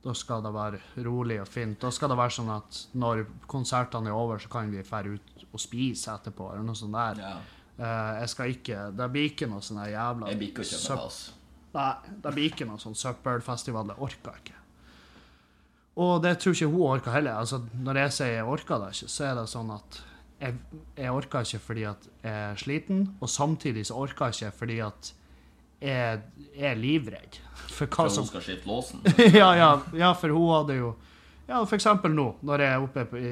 da 0.00 0.14
skal 0.16 0.40
det 0.40 0.52
være 0.54 0.78
rolig 1.04 1.36
og 1.42 1.48
fint. 1.48 1.76
Da 1.82 1.90
skal 1.92 2.08
det 2.08 2.16
være 2.16 2.32
sånn 2.32 2.52
at 2.54 2.78
når 2.96 3.26
konsertene 3.50 4.08
er 4.08 4.16
over, 4.16 4.40
så 4.40 4.48
kan 4.48 4.70
vi 4.72 4.80
dra 4.80 5.02
ut 5.04 5.42
og 5.50 5.60
spise 5.60 6.14
etterpå, 6.14 6.46
eller 6.54 6.64
noe 6.64 6.78
sånt 6.78 6.96
der. 6.96 7.20
Ja. 7.20 7.34
Uh, 7.80 8.20
jeg 8.20 8.28
skal 8.28 8.50
ikke 8.52 8.78
Det 8.92 9.06
blir 9.08 9.28
ikke 9.30 9.46
noe 9.48 9.64
sånn 9.64 9.78
jævla 9.88 10.26
Jeg 10.28 10.36
blir 10.36 10.50
ikke 10.50 10.64
å 10.66 10.68
kjøpe 10.68 10.96
pass. 11.00 11.20
Nei, 11.72 11.92
det 12.24 12.32
blir 12.34 12.48
ikke 12.50 12.66
noe 12.68 12.82
sånn 12.82 12.96
søppelfestival. 12.98 13.92
Det 13.92 13.96
orker 14.04 14.34
jeg 14.34 14.44
ikke. 14.44 14.56
Og 16.00 16.12
det 16.24 16.34
tror 16.40 16.56
ikke 16.56 16.70
hun 16.72 16.86
orker 16.88 17.14
heller. 17.14 17.38
Altså, 17.40 17.60
når 17.84 18.02
jeg 18.04 18.16
sier 18.16 18.34
jeg 18.38 18.48
orker 18.48 18.82
det 18.82 18.90
ikke, 18.96 19.10
så 19.14 19.26
er 19.30 19.38
det 19.38 19.46
sånn 19.52 19.72
at 19.74 20.00
jeg, 20.40 20.56
jeg 20.96 21.12
orker 21.12 21.46
ikke 21.46 21.62
fordi 21.62 21.84
at 21.90 22.08
jeg 22.22 22.32
er 22.32 22.60
sliten, 22.60 23.02
og 23.20 23.30
samtidig 23.30 23.86
så 23.88 23.98
orker 24.00 24.30
jeg 24.30 24.38
ikke 24.38 24.58
fordi 24.62 24.78
at 24.84 25.12
jeg, 25.80 26.20
jeg 26.56 26.66
er 26.70 26.80
livredd 26.80 27.38
for 27.70 27.86
hva 27.86 28.04
For 28.04 28.12
som 28.12 28.26
hun 28.26 28.32
skal 28.32 28.44
skifte 28.44 28.68
låsen. 28.68 29.04
ja, 29.40 29.52
ja, 29.56 29.70
ja, 29.96 30.10
for 30.16 30.32
hun 30.36 30.50
hadde 30.52 30.80
jo 30.80 30.90
Ja, 31.50 31.64
eksempel 31.64 32.12
nå, 32.14 32.26
når 32.46 32.62
jeg 32.62 32.74
er 32.76 32.84
oppe 32.84 33.18
i, 33.18 33.30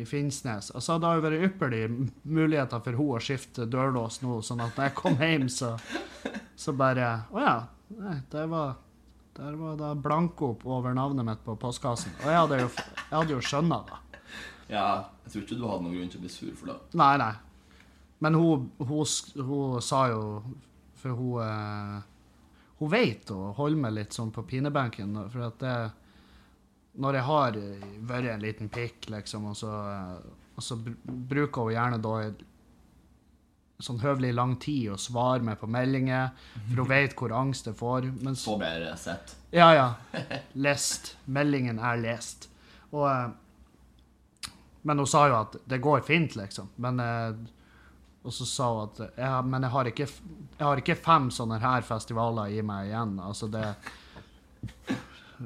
i 0.00 0.04
Finnsnes. 0.08 0.72
Altså, 0.74 0.96
det 0.98 1.06
har 1.06 1.20
jo 1.20 1.22
vært 1.28 1.44
ypperlige 1.46 1.90
muligheter 2.26 2.82
for 2.82 2.98
hun 2.98 3.12
å 3.14 3.20
skifte 3.22 3.68
dørlås 3.70 4.18
nå, 4.24 4.40
sånn 4.42 4.64
at 4.64 4.74
når 4.74 4.88
jeg 4.88 4.96
kom 4.98 5.20
hjem, 5.22 5.46
så, 5.52 5.76
så 6.58 6.74
bare 6.74 7.12
Å 7.30 7.44
ja. 7.44 7.56
Nei, 8.00 8.16
det 8.32 8.48
var 8.50 8.74
der 9.36 9.52
var 9.60 9.76
det 9.76 10.00
blanko 10.00 10.54
over 10.64 10.94
navnet 10.96 11.26
mitt 11.28 11.42
på 11.44 11.54
postkassen. 11.60 12.14
Og 12.22 12.30
jeg 12.30 12.38
hadde 12.40 12.60
jo, 12.62 12.68
jeg 12.72 13.12
hadde 13.12 13.34
jo 13.34 13.40
skjønna 13.44 13.78
det. 13.84 13.98
Ja, 14.70 14.86
jeg 15.24 15.32
tror 15.32 15.44
ikke 15.44 15.58
du 15.58 15.66
hadde 15.68 15.84
noen 15.84 15.98
grunn 15.98 16.10
til 16.10 16.20
å 16.20 16.24
bli 16.24 16.32
sur 16.32 16.54
for 16.58 16.72
det. 16.72 16.76
Nei, 16.98 17.12
nei. 17.22 17.34
Men 18.24 18.38
hun, 18.38 18.70
hun, 18.80 19.04
hun 19.44 19.82
sa 19.84 20.06
jo 20.08 20.20
For 20.96 21.12
hun 21.12 21.42
eh, 21.44 21.98
Hun 22.78 22.88
vet 22.88 23.28
å 23.34 23.50
holde 23.58 23.76
meg 23.82 23.92
litt 23.92 24.16
sånn 24.16 24.32
på 24.32 24.46
pinebenken. 24.48 25.12
For 25.28 25.50
at 25.50 25.60
det 25.60 25.76
Når 26.96 27.18
jeg 27.18 27.26
har 27.28 27.58
vært 28.08 28.30
en 28.32 28.44
liten 28.44 28.70
pikk, 28.72 29.10
liksom, 29.12 29.50
og 29.52 29.56
så, 29.60 29.72
og 30.56 30.64
så 30.64 30.78
bruker 30.80 31.66
hun 31.68 31.74
gjerne 31.76 31.98
da 32.00 32.14
sånn 33.84 33.98
høvelig 34.00 34.30
lang 34.32 34.54
tid 34.56 34.94
å 34.94 34.96
svare 34.96 35.44
meg 35.44 35.58
på 35.60 35.68
meldinger, 35.68 36.30
for 36.70 36.80
hun 36.80 36.88
vet 36.88 37.12
hvor 37.18 37.34
angst 37.36 37.68
jeg 37.68 37.76
får. 37.76 38.06
Så 38.40 38.54
ble 38.56 38.70
jeg 38.80 38.96
sett. 39.02 39.34
ja, 39.52 39.66
ja. 39.76 39.90
Lest. 40.66 41.12
Meldingen 41.28 41.82
er 41.84 42.00
lest. 42.00 42.48
Og, 42.94 43.04
eh, 43.10 43.28
men 44.86 44.98
hun 45.02 45.08
sa 45.10 45.24
jo 45.28 45.36
at 45.40 45.56
det 45.66 45.80
går 45.82 46.04
fint, 46.06 46.36
liksom. 46.38 46.68
Men, 46.82 47.00
eh, 47.02 47.34
og 48.26 48.34
så 48.34 48.46
sa 48.46 48.68
hun 48.72 48.88
at 48.88 49.18
har- 49.18 49.42
Men 49.46 49.62
jeg 49.66 49.70
har, 49.74 49.84
ikke, 49.90 50.06
jeg 50.58 50.66
har 50.66 50.76
ikke 50.82 50.96
fem 51.02 51.28
sånne 51.30 51.58
her 51.62 51.82
festivaler 51.86 52.54
i 52.54 52.62
meg 52.62 52.88
igjen. 52.92 53.16
Altså 53.22 53.48
det 53.50 53.64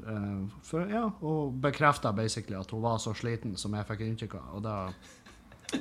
eh, 0.07 0.47
for, 0.63 0.87
ja, 0.91 1.11
Hun 1.21 1.61
bekrefta 1.61 2.13
basically 2.13 2.57
at 2.61 2.71
hun 2.71 2.83
var 2.83 2.99
så 2.99 3.15
sliten 3.15 3.57
som 3.59 3.75
jeg 3.75 3.87
fikk 3.89 4.01
inntrykk 4.07 4.35
av. 4.41 4.55
Og 4.57 4.63
det, 4.63 5.81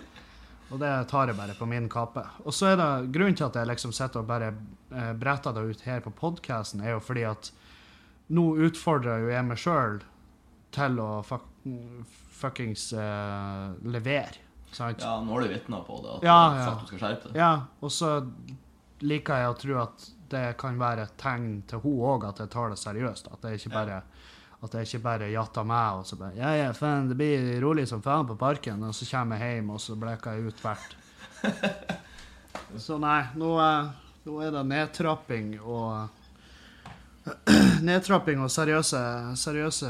og 0.70 0.80
det 0.84 0.92
tar 1.10 1.28
jeg 1.32 1.38
bare 1.40 1.56
på 1.58 1.66
min 1.70 1.90
kappe. 1.90 2.24
Og 2.46 2.54
så 2.54 2.74
er 2.74 2.78
det 2.78 3.12
grunnen 3.16 3.36
til 3.40 3.48
at 3.48 3.56
jeg 3.58 3.68
liksom 3.72 3.94
sitter 3.96 4.22
og 4.22 4.28
bare 4.30 4.52
eh, 4.94 5.14
bretter 5.18 5.54
det 5.56 5.66
ut 5.72 5.82
her 5.88 6.04
på 6.06 6.12
podkasten, 6.20 6.82
er 6.84 6.96
jo 6.98 7.00
fordi 7.04 7.24
at 7.30 7.52
nå 8.30 8.44
utfordrer 8.68 9.24
jo 9.24 9.32
jeg 9.34 9.46
meg 9.48 9.58
sjøl 9.58 10.02
til 10.76 11.00
å 11.02 11.08
fuck, 11.26 11.48
fuckings 12.40 12.88
uh, 12.96 13.74
levere. 13.84 14.40
Sant? 14.72 15.02
Ja, 15.02 15.16
nå 15.26 15.34
har 15.36 15.46
du 15.48 15.52
vitna 15.54 15.80
på 15.86 15.98
det. 16.04 16.16
At 16.20 16.26
Ja, 16.30 16.40
ja. 16.56 16.66
sagt 16.70 16.82
du 16.82 16.88
skal 16.92 17.00
skjerpe 17.04 17.32
deg. 17.32 17.40
Ja, 17.42 17.52
og 17.82 17.92
så 17.94 18.12
liker 19.02 19.42
jeg 19.44 19.52
å 19.54 19.58
tro 19.58 19.78
at 19.82 20.10
det 20.30 20.44
kan 20.62 20.76
være 20.78 21.08
et 21.08 21.16
tegn 21.18 21.48
til 21.70 21.80
hun 21.82 22.04
òg, 22.06 22.28
at 22.30 22.42
jeg 22.44 22.52
tar 22.54 22.70
det 22.70 22.78
seriøst. 22.78 23.32
At 23.34 23.48
jeg 23.50 23.62
ikke 23.64 23.72
bare 23.78 24.02
at 24.60 24.74
jeg 24.76 24.90
ikke 24.90 25.00
bare 25.06 25.30
jatter 25.32 25.64
meg 25.64 26.02
og 26.02 26.06
så 26.06 26.18
bare 26.20 26.36
Ja, 26.36 26.50
ja, 26.60 26.68
faen, 26.76 27.06
det 27.08 27.16
blir 27.18 27.46
rolig 27.64 27.86
som 27.88 28.02
faen 28.04 28.28
på 28.28 28.36
parken. 28.38 28.84
Og 28.84 28.94
så 28.98 29.08
kommer 29.10 29.40
jeg 29.40 29.56
hjem, 29.62 29.70
og 29.74 29.80
så 29.82 29.96
bleker 29.98 30.36
jeg 30.38 30.52
ut 30.52 30.64
hvert. 30.66 30.96
Så 32.78 32.98
nei, 33.02 33.24
nå, 33.40 33.54
er- 33.64 33.88
nå 34.28 34.36
er 34.46 34.52
det 34.54 34.62
nedtrapping 34.70 35.56
og 35.64 36.10
Nedtrapping 37.88 38.42
og 38.44 38.50
seriøse, 38.54 39.00
seriøse 39.40 39.90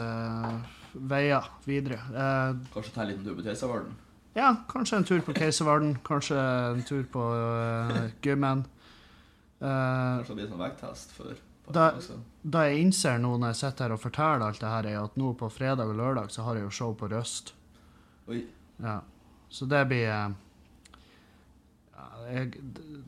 veier 0.93 1.46
videre. 1.65 2.00
Eh, 2.13 2.55
Kanskje 2.74 2.93
ta 2.96 3.01
en 3.03 3.08
liten 3.12 3.25
tur 3.25 3.36
på 3.36 3.43
Keiservarden? 3.46 3.96
ja, 4.36 4.55
kanskje 4.69 4.98
en 4.98 5.03
tur 5.03 5.19
på 5.25 5.34
Keiservarden, 5.36 5.96
kanskje 6.05 6.38
en 6.72 6.84
tur 6.88 7.03
på 7.12 7.19
uh, 7.19 8.10
gymmen. 8.24 8.62
Eh, 9.60 9.67
Kanskje 9.67 10.27
det 10.29 10.36
blir 10.39 10.50
sånn 10.53 10.62
vekttest 10.63 11.12
for 11.17 11.36
Da- 11.74 11.93
da, 12.43 12.62
jeg 12.65 12.79
innser 12.81 13.19
nå 13.22 13.36
når 13.38 13.48
jeg 13.51 13.55
sitter 13.60 13.84
her 13.89 13.93
og 13.93 14.00
forteller 14.01 14.41
alt 14.48 14.60
det 14.60 14.69
her, 14.69 14.86
er 14.88 15.03
at 15.03 15.15
nå 15.17 15.34
på 15.38 15.50
fredag 15.53 15.86
og 15.91 15.96
lørdag 16.00 16.31
så 16.34 16.41
har 16.48 16.55
jeg 16.55 16.63
jo 16.63 16.69
show 16.69 16.93
på 16.98 17.10
Røst. 17.12 17.51
Oi. 18.27 18.46
Ja. 18.81 19.01
Så 19.50 19.67
det 19.69 19.84
blir 19.89 20.08
eh, 20.10 20.29
ja, 21.93 22.08
jeg, 22.31 22.51
det, 22.74 23.03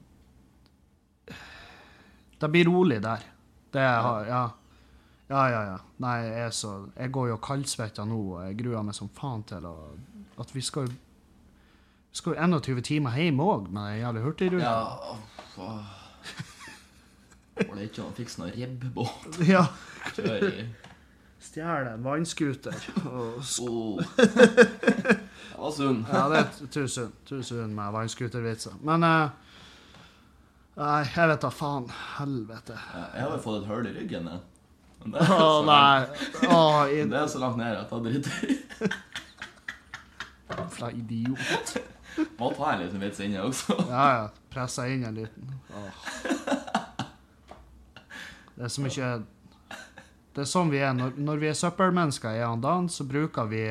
det 2.41 2.49
blir 2.51 2.65
rolig 2.69 2.99
der. 3.01 3.23
Det 3.71 3.81
jeg 3.81 4.01
har, 4.05 4.25
ja. 4.27 4.43
Ja, 5.31 5.45
ja, 5.47 5.61
ja. 5.63 5.77
Nei, 6.03 6.17
jeg 6.25 6.43
er 6.43 6.49
så 6.55 6.71
Jeg 6.97 7.11
går 7.15 7.29
jo 7.29 7.37
kaldsvetta 7.39 8.03
nå, 8.07 8.19
og 8.33 8.43
jeg 8.43 8.57
gruer 8.59 8.83
meg 8.83 8.97
som 8.97 9.09
faen 9.15 9.45
til 9.47 9.63
å 9.69 9.75
At 10.41 10.51
vi 10.51 10.63
skal 10.65 10.89
Vi 10.91 12.19
skal 12.19 12.35
jo 12.35 12.47
21 12.59 12.83
timer 12.83 13.15
hjem 13.15 13.39
òg, 13.39 13.69
med 13.71 13.85
den 13.87 14.01
jævla 14.01 14.23
hurtigruta. 14.25 14.71
Ja. 15.55 15.77
Var 17.61 17.75
det 17.77 17.85
ikke 17.87 18.03
å 18.03 18.11
fikse 18.17 18.41
noe 18.41 18.51
ribbåt? 18.51 19.39
Ja. 19.53 19.63
Stjele 21.41 21.95
en 21.95 22.03
vannscooter. 22.03 22.75
og 23.07 23.39
oh. 23.63 24.01
Det 24.17 25.55
var 25.55 25.71
sunn. 25.71 26.03
Ja, 26.11 26.27
det 26.29 26.41
er 26.41 26.69
tusen, 26.75 27.15
tusen 27.25 27.71
med 27.77 27.95
vannscootervitser. 27.95 28.75
Men 28.83 29.07
uh, 29.07 29.31
Nei, 30.81 31.01
jeg 31.07 31.31
vet 31.31 31.47
da 31.47 31.49
faen. 31.55 31.87
Helvete. 32.17 32.75
Ja, 32.75 33.07
jeg 33.15 33.25
har 33.25 33.37
jo 33.37 33.43
fått 33.47 33.61
et 33.61 33.71
hull 33.71 33.87
i 33.87 33.95
ryggen. 33.95 34.27
jeg. 34.31 34.60
Men 35.03 35.15
det 35.15 35.23
er, 35.23 35.31
Å 35.33 35.47
så 35.47 35.63
nei. 35.65 36.01
Å, 36.47 36.59
i... 36.91 37.01
det 37.09 37.17
er 37.17 37.29
så 37.31 37.41
langt 37.41 37.57
ned 37.59 37.77
at 37.79 37.91
jeg 37.91 38.01
driter. 38.05 38.93
Jævla 40.51 40.91
idiot. 41.01 41.73
Må 42.37 42.51
ta 42.57 42.73
en 42.73 42.83
liten 42.83 43.01
vits 43.01 43.21
inni 43.23 43.39
også. 43.41 43.77
Ja, 43.87 44.05
ja. 44.17 44.29
Pressa 44.51 44.87
inn 44.91 45.05
en 45.07 45.15
liten. 45.15 45.53
Åh. 45.73 46.09
Det 48.55 48.67
er 48.67 48.69
så 48.69 48.81
mye 48.83 49.11
Det 50.35 50.43
er 50.43 50.49
sånn 50.49 50.69
vi 50.73 50.81
er. 50.83 50.91
Når, 50.93 51.15
når 51.17 51.39
vi 51.41 51.47
er 51.49 51.55
søppelmennesker 51.57 52.35
i 52.37 52.43
andan 52.45 52.89
så 52.91 53.07
bruker 53.07 53.47
vi 53.49 53.63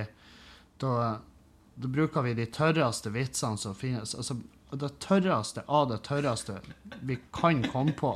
da, 0.81 0.95
da 1.77 1.91
bruker 1.93 2.25
vi 2.25 2.33
de 2.39 2.49
tørreste 2.51 3.13
vitsene 3.13 3.61
som 3.61 3.77
finnes. 3.77 4.17
Altså 4.17 4.41
det 4.71 4.91
tørreste 5.03 5.63
av 5.67 5.89
det 5.91 6.01
tørreste 6.07 6.61
vi 7.07 7.19
kan 7.35 7.63
komme 7.69 7.93
på. 7.97 8.15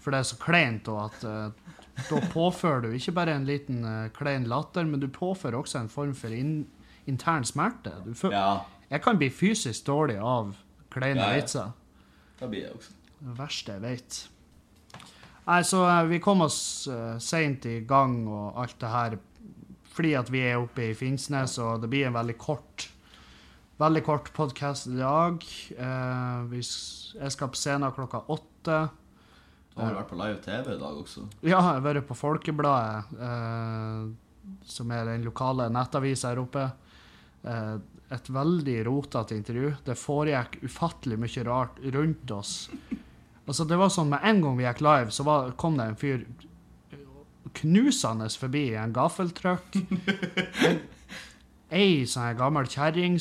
For 0.00 0.12
det 0.12 0.20
er 0.20 0.28
så 0.28 0.36
kleint, 0.40 0.88
og 0.92 1.06
at 1.06 1.24
eh, 1.24 1.63
da 2.08 2.20
påfører 2.32 2.84
du 2.84 2.94
ikke 2.96 3.14
bare 3.16 3.34
en 3.38 3.46
liten 3.48 3.84
uh, 3.86 4.08
klein 4.16 4.48
latter, 4.50 4.86
men 4.88 5.00
du 5.02 5.08
påfører 5.08 5.58
også 5.60 5.84
en 5.84 5.90
form 5.92 6.14
for 6.18 6.34
in, 6.34 6.66
intern 7.06 7.46
smerte. 7.46 7.92
Ja, 8.32 8.64
jeg 8.90 9.02
kan 9.04 9.18
bli 9.20 9.30
fysisk 9.30 9.86
dårlig 9.86 10.18
av 10.18 10.54
kleine 10.94 11.22
Ja, 11.22 11.32
ja. 11.32 11.40
vitser. 11.40 11.72
det 12.40 12.48
blir 12.50 12.66
jeg 12.66 12.74
også. 12.76 12.96
Det 13.24 13.36
verste 13.38 13.76
jeg 13.76 13.82
vet. 13.84 14.18
Nei, 15.44 15.60
så 15.62 15.84
uh, 15.84 16.02
vi 16.08 16.18
kom 16.24 16.42
oss 16.44 16.58
uh, 16.88 17.14
seint 17.20 17.66
i 17.68 17.78
gang 17.88 18.24
og 18.28 18.58
alt 18.62 18.80
det 18.80 18.90
her 18.90 19.16
fordi 19.94 20.16
at 20.18 20.30
vi 20.32 20.40
er 20.42 20.58
oppe 20.58 20.88
i 20.88 20.94
Finnsnes, 20.98 21.54
og 21.62 21.84
det 21.84 21.88
blir 21.92 22.08
en 22.08 22.16
veldig 22.16 22.34
kort 22.40 22.88
Veldig 23.74 24.04
kort 24.06 24.28
podkast 24.30 24.86
i 24.86 25.00
dag. 25.00 25.40
Uh, 25.74 26.44
vi, 26.46 26.60
jeg 26.62 27.32
skal 27.34 27.48
på 27.50 27.58
scenen 27.58 27.90
klokka 27.90 28.20
åtte. 28.30 28.76
Du 29.74 29.82
har 29.82 29.96
vært 29.96 30.10
på 30.12 30.18
live 30.20 30.38
TV 30.44 30.68
i 30.76 30.78
dag 30.78 30.98
også. 31.00 31.24
Ja, 31.42 31.56
jeg 31.56 31.62
har 31.66 31.80
vært 31.82 32.06
på 32.06 32.14
Folkebladet, 32.14 33.16
eh, 33.26 34.04
som 34.70 34.92
er 34.94 35.08
den 35.08 35.26
lokale 35.26 35.66
nettavisa 35.72 36.30
her 36.30 36.42
oppe. 36.44 36.68
Eh, 37.42 37.74
et 38.14 38.30
veldig 38.30 38.76
rotete 38.86 39.34
intervju. 39.34 39.72
Det 39.84 39.98
foregikk 39.98 40.60
ufattelig 40.62 41.18
mye 41.18 41.44
rart 41.48 41.80
rundt 41.96 42.30
oss. 42.30 42.54
Altså, 43.44 43.66
det 43.68 43.76
var 43.80 43.90
sånn, 43.90 44.12
Med 44.12 44.22
en 44.22 44.40
gang 44.44 44.56
vi 44.56 44.64
gikk 44.64 44.80
live, 44.84 45.10
så 45.10 45.26
var, 45.26 45.50
kom 45.58 45.76
det 45.76 45.88
en 45.90 45.98
fyr 45.98 46.26
knusende 47.54 48.28
forbi 48.28 48.74
en 48.74 48.94
gaffeltruck. 48.94 49.76
Ei 51.74 52.04
sånn 52.06 52.36
gammel 52.38 52.68
kjerring 52.70 53.18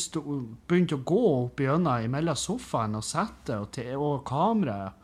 begynte 0.68 1.00
å 1.00 1.06
gå 1.06 1.22
opp 1.46 1.64
gjennom 1.64 2.14
mellom 2.14 2.38
sofaen 2.38 3.00
og 3.00 3.06
settet 3.08 3.58
og, 3.58 3.80
og 3.98 4.22
kameraet. 4.30 5.00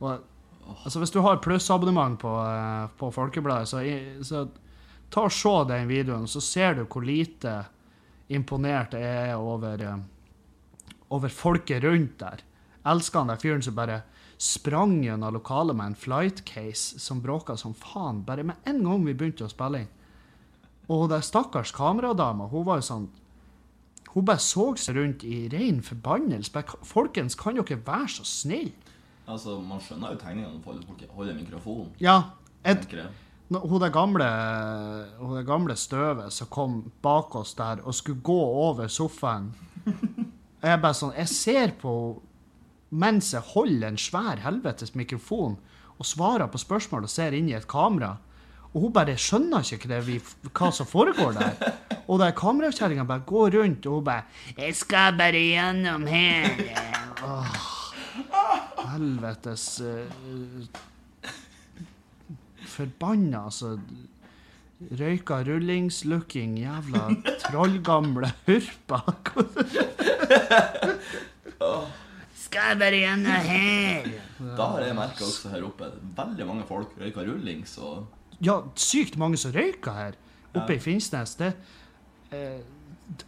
Og 0.00 0.29
Altså 0.84 0.98
Hvis 1.02 1.12
du 1.14 1.20
har 1.24 1.40
plussabonnement 1.42 2.18
på, 2.20 2.32
eh, 2.46 2.86
på 2.98 3.10
Folkebladet, 3.14 3.68
så, 3.68 3.82
så 4.22 4.48
ta 5.10 5.26
og 5.26 5.34
se 5.34 5.54
den 5.68 5.90
videoen, 5.90 6.28
så 6.30 6.40
ser 6.40 6.78
du 6.78 6.84
hvor 6.86 7.04
lite 7.04 7.64
imponert 8.30 8.94
jeg 8.94 9.30
er 9.30 9.36
over, 9.36 9.82
eh, 9.82 10.94
over 11.10 11.28
folket 11.28 11.84
rundt 11.84 12.18
der. 12.18 12.46
elsker 12.86 13.18
han 13.18 13.28
den 13.28 13.38
fyren 13.38 13.62
som 13.62 13.74
bare 13.74 14.02
sprang 14.40 15.02
gjennom 15.04 15.34
lokalet 15.34 15.76
med 15.76 15.86
en 15.86 15.94
flightcase 15.94 16.98
som 16.98 17.20
bråka 17.20 17.56
som 17.56 17.74
faen, 17.74 18.22
bare 18.24 18.42
med 18.42 18.56
en 18.64 18.84
gang 18.84 19.04
vi 19.04 19.14
begynte 19.14 19.44
å 19.44 19.52
spille 19.52 19.82
inn. 19.82 19.90
Og 20.88 21.10
den 21.10 21.22
stakkars 21.22 21.72
kameradama, 21.76 22.48
hun 22.48 22.64
var 22.66 22.80
jo 22.80 22.88
sånn 22.88 23.10
Hun 24.10 24.24
bare 24.26 24.42
så 24.42 24.72
seg 24.74 24.96
rundt 24.96 25.22
i 25.22 25.44
ren 25.52 25.76
forbannelse. 25.86 26.64
Folkens, 26.82 27.36
kan 27.38 27.54
dere 27.54 27.76
være 27.86 28.08
så 28.10 28.24
snill? 28.26 28.72
Altså, 29.30 29.58
Man 29.60 29.80
skjønner 29.80 30.14
jo 30.14 30.20
tegningene 30.20 30.54
når 30.56 30.62
folk 30.64 31.04
holder 31.16 31.36
mikrofonen. 31.38 31.90
Ja, 32.02 32.16
et, 32.64 32.86
hun 33.50 33.80
det 33.82 33.92
gamle, 33.94 34.26
hun 35.18 35.36
det 35.38 35.46
gamle 35.48 35.76
støvet 35.76 36.32
som 36.34 36.50
kom 36.52 36.80
bak 37.02 37.34
oss 37.38 37.54
der 37.58 37.80
og 37.84 37.94
skulle 37.96 38.20
gå 38.22 38.40
over 38.66 38.90
sofaen 38.92 39.48
Jeg 39.86 40.68
er 40.74 40.82
bare 40.82 40.94
sånn, 40.94 41.14
jeg 41.16 41.32
ser 41.32 41.72
på 41.80 41.94
henne 41.94 42.26
mens 42.90 43.30
jeg 43.34 43.46
holder 43.52 43.92
en 43.92 43.98
svær 44.00 44.40
helvetes 44.42 44.96
mikrofon 44.98 45.56
og 46.00 46.08
svarer 46.08 46.50
på 46.50 46.58
spørsmål 46.58 47.06
og 47.06 47.12
ser 47.12 47.36
inn 47.36 47.50
i 47.50 47.54
et 47.54 47.68
kamera. 47.70 48.16
Og 48.70 48.86
hun 48.86 48.94
bare 48.94 49.16
skjønner 49.18 49.66
ikke 49.76 50.00
vi, 50.06 50.16
hva 50.48 50.70
som 50.74 50.88
foregår 50.88 51.36
der. 51.36 51.74
Og 52.06 52.18
der 52.22 52.34
kamerakjerringa 52.34 53.04
bare 53.06 53.26
går 53.26 53.58
rundt, 53.58 53.86
og 53.86 53.94
hun 53.94 54.04
bare 54.04 54.22
'Jeg 54.56 54.76
skal 54.76 55.16
bare 55.18 55.38
gjennom 55.38 56.06
her.' 56.06 56.66
Åh, 57.22 57.46
helvetes 58.88 59.66
uh, 59.84 60.06
Forbanna, 62.70 63.44
altså. 63.50 63.74
Røyka 64.96 65.42
rullingslooking, 65.44 66.54
jævla 66.62 67.02
trollgamle 67.42 68.30
hurpa. 68.46 69.02
Skal 72.40 72.70
jeg 72.72 72.78
bare 72.80 73.00
gjennom 73.02 73.44
her. 73.44 74.08
Da 74.56 74.68
har 74.72 74.86
jeg 74.86 74.96
merka 74.96 75.26
også 75.26 75.52
her 75.52 75.66
oppe 75.68 75.90
veldig 76.16 76.46
mange 76.48 76.64
folk 76.68 76.96
røyker 77.00 77.28
rullings 77.28 77.76
og 77.84 78.06
Ja, 78.40 78.56
sykt 78.80 79.18
mange 79.20 79.36
som 79.36 79.52
røyker 79.52 79.92
her 79.92 80.16
oppe 80.56 80.78
i 80.78 80.80
Finnsnes. 80.80 81.34
Det, 81.36 81.52
eh, 82.32 82.62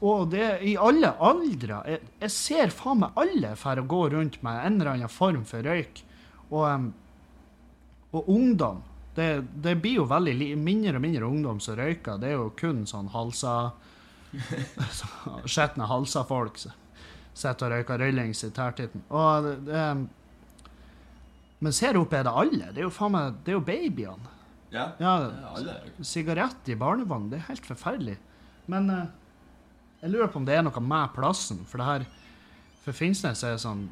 og 0.00 0.28
det 0.30 0.42
er 0.46 0.62
i 0.62 0.76
alle 0.78 1.10
aldre. 1.18 1.80
Jeg, 1.90 2.00
jeg 2.22 2.30
ser 2.34 2.72
faen 2.74 3.00
meg 3.02 3.18
alle 3.18 3.54
for 3.58 3.80
å 3.80 3.86
gå 3.90 4.02
rundt 4.14 4.38
med 4.46 4.60
en 4.66 4.80
eller 4.80 4.92
annen 4.94 5.10
form 5.12 5.42
for 5.48 5.64
røyk. 5.66 6.02
Og, 6.52 6.90
og 8.12 8.28
ungdom. 8.30 8.82
Det, 9.16 9.28
det 9.64 9.74
blir 9.82 9.98
jo 10.00 10.08
veldig 10.08 10.54
mindre 10.56 10.96
og 10.96 11.04
mindre 11.04 11.28
ungdom 11.28 11.58
som 11.60 11.76
røyker. 11.80 12.20
Det 12.22 12.30
er 12.30 12.38
jo 12.38 12.50
kun 12.56 12.84
sånn 12.88 13.10
halsa 13.12 13.56
Skjetne 15.52 15.84
halsa-folk 15.90 16.56
som 16.62 16.72
sitter 17.36 17.68
og 17.68 17.74
røyker 17.74 18.00
rullings 18.00 18.44
i 18.46 18.50
tærtitten. 18.54 19.04
Og 19.12 19.48
det, 19.48 19.56
det 19.68 19.86
Mens 21.62 21.78
her 21.84 21.94
oppe 22.00 22.18
er 22.18 22.24
det 22.26 22.32
alle. 22.34 22.70
Det 22.74 22.82
er 22.82 22.86
jo 22.88 22.94
faen 22.94 23.12
meg 23.14 23.36
Det 23.44 23.52
er 23.52 23.58
jo 23.58 23.66
babyene. 23.66 24.30
Ja, 24.72 24.86
Ja, 24.98 25.12
sigarett 26.00 26.68
i 26.72 26.74
barnevogn, 26.80 27.28
det 27.30 27.42
er 27.42 27.48
helt 27.50 27.66
forferdelig. 27.68 28.16
Men 28.72 28.88
eh, 28.90 29.10
jeg 30.02 30.10
lurer 30.10 30.30
på 30.32 30.40
om 30.40 30.44
det 30.48 30.56
er 30.58 30.62
noe 30.66 30.80
med 30.84 31.12
plassen, 31.14 31.64
for 31.68 31.78
det 31.78 31.86
her 31.86 32.06
For 32.82 32.92
Finnsnes 32.92 33.42
er 33.46 33.56
sånn 33.62 33.84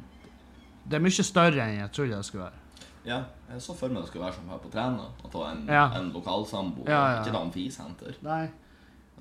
Det 0.83 0.97
er 0.97 1.03
mye 1.05 1.23
større 1.23 1.61
enn 1.63 1.77
jeg 1.79 1.91
trodde 1.95 2.17
det 2.17 2.25
skulle 2.27 2.43
være. 2.49 2.57
Ja, 3.05 3.19
jeg 3.49 3.61
så 3.63 3.73
for 3.77 3.89
meg 3.89 4.03
det 4.03 4.09
skulle 4.11 4.25
være 4.25 4.35
som 4.35 4.49
her 4.49 4.59
på 4.61 4.69
Træna. 4.73 5.05
At 5.23 5.31
det 5.31 5.39
var 5.39 5.51
en, 5.55 5.61
Ja. 5.67 5.85
en 5.97 6.11
lokalsambo, 6.13 6.83
Ja, 6.87 6.99
ja, 7.13 7.21
ikke 7.21 7.29
et 7.31 7.39
amfisenter. 7.41 8.15
Nei. 8.21 8.41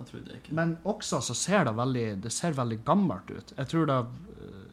Jeg 0.00 0.06
trodde 0.08 0.34
ikke. 0.36 0.54
Men 0.56 0.78
også 0.84 1.20
så 1.22 1.34
ser 1.36 1.64
det 1.64 1.76
veldig 1.76 2.22
Det 2.22 2.32
ser 2.32 2.52
veldig 2.52 2.84
gammelt 2.84 3.30
ut. 3.30 3.52
Jeg 3.56 3.66
tror 3.68 3.86
det 3.86 4.06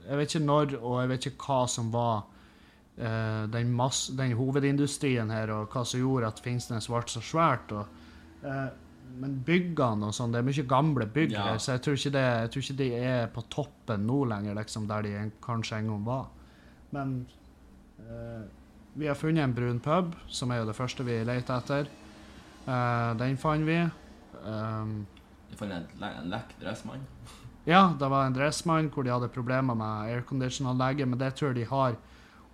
Jeg 0.08 0.18
vet 0.18 0.36
ikke 0.36 0.46
når, 0.46 0.76
og 0.82 1.02
jeg 1.02 1.10
vet 1.10 1.26
ikke 1.26 1.46
hva 1.48 1.68
som 1.68 1.91
var 1.91 2.24
uh, 3.00 3.46
den, 3.52 3.72
mass, 3.76 4.08
den 4.08 4.32
hovedindustrien 4.39 5.30
her, 5.30 5.52
og 5.52 5.68
hva 5.70 5.84
som 5.86 6.00
gjorde 6.00 6.28
at 6.28 6.39
Finnsnes 6.39 6.88
ble 6.88 7.02
så 7.08 7.20
svært. 7.22 7.72
Og, 7.76 7.86
eh, 8.44 8.70
men 9.22 9.38
byggene 9.46 10.10
og 10.10 10.15
sånn, 10.15 10.34
det 10.34 10.41
er 10.41 10.48
mye 10.48 10.67
gamle 10.70 11.08
bygg 11.13 11.32
Ja. 11.34 11.58
så 11.58 11.76
jeg 11.76 11.84
tror, 11.86 11.98
ikke 12.00 12.13
det, 12.15 12.26
jeg 12.26 12.52
tror 12.54 12.63
ikke 12.63 12.78
de 12.82 12.89
er 12.96 13.28
på 13.34 13.43
toppen 13.54 14.06
nå 14.08 14.24
lenger, 14.30 14.58
liksom, 14.60 14.88
der 14.88 15.02
de 15.08 15.32
kanskje 15.43 15.80
en 15.80 15.91
gang 15.91 16.06
var. 16.06 16.28
Men 16.91 17.28
eh, 18.00 18.43
vi 18.98 19.08
har 19.08 19.15
funnet 19.15 19.43
en 19.43 19.54
brun 19.54 19.80
pub, 19.80 20.15
som 20.28 20.52
er 20.52 20.62
jo 20.62 20.70
det 20.70 20.76
første 20.78 21.06
vi 21.08 21.20
leter 21.28 21.58
etter. 21.58 21.89
Eh, 22.67 23.12
den 23.20 23.38
fant 23.38 23.67
vi. 23.67 23.80
Um, 24.43 25.06
du 25.50 25.56
fant 25.58 25.74
en, 25.74 25.88
en 26.04 26.32
lekk 26.32 26.54
dressmann. 26.62 27.04
ja, 27.74 27.93
det 28.00 28.10
var 28.12 28.28
en 28.28 28.36
dressmann 28.36 28.91
hvor 28.93 29.08
de 29.08 29.13
hadde 29.13 29.32
problemer 29.34 29.78
med 29.78 30.13
aircondition-anlegget, 30.13 31.08
men 31.08 31.20
det 31.20 31.34
tror 31.36 31.54
jeg 31.54 31.62
de 31.63 31.70
har 31.72 31.98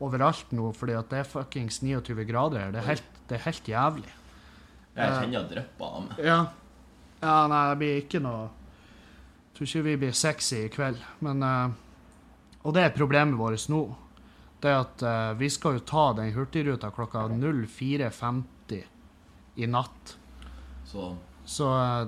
overalt 0.03 0.51
nå, 0.51 0.71
fordi 0.75 0.97
at 0.97 1.09
det 1.11 1.21
er 1.21 1.29
fuckings 1.29 1.81
29 1.81 2.25
grader 2.27 2.59
her. 2.65 2.75
Det 2.75 2.83
helt, 2.87 3.09
det 3.29 3.39
er 3.39 3.45
helt 3.47 3.69
jævlig. 3.69 4.13
Jeg 4.95 5.09
kjenner 5.09 5.31
kjenner 5.33 5.49
drypper 5.49 5.85
av 5.97 6.01
meg. 6.07 6.19
Ja. 6.25 6.37
ja, 7.23 7.37
nei, 7.49 7.61
det 7.71 7.77
blir 7.81 8.01
ikke 8.03 8.19
noe 8.21 8.49
Tror 9.53 9.67
ikke 9.69 9.81
vi 9.85 9.95
blir 10.01 10.11
sexy 10.17 10.63
i 10.65 10.69
kveld, 10.73 10.97
men 11.21 11.43
eh, 11.45 11.69
Og 12.65 12.73
det 12.73 12.83
er 12.87 12.93
problemet 12.95 13.37
vårt 13.37 13.67
nå. 13.69 13.83
Det 14.63 14.69
er 14.71 14.79
at 14.81 15.03
eh, 15.05 15.33
vi 15.37 15.49
skal 15.53 15.75
jo 15.77 15.83
ta 15.85 16.05
den 16.17 16.31
hurtigruta 16.33 16.89
klokka 16.95 17.25
04.50 17.27 18.83
i 19.55 19.67
natt. 19.69 20.15
Så 20.89 21.15
Så 21.45 21.67
eh, 21.73 22.07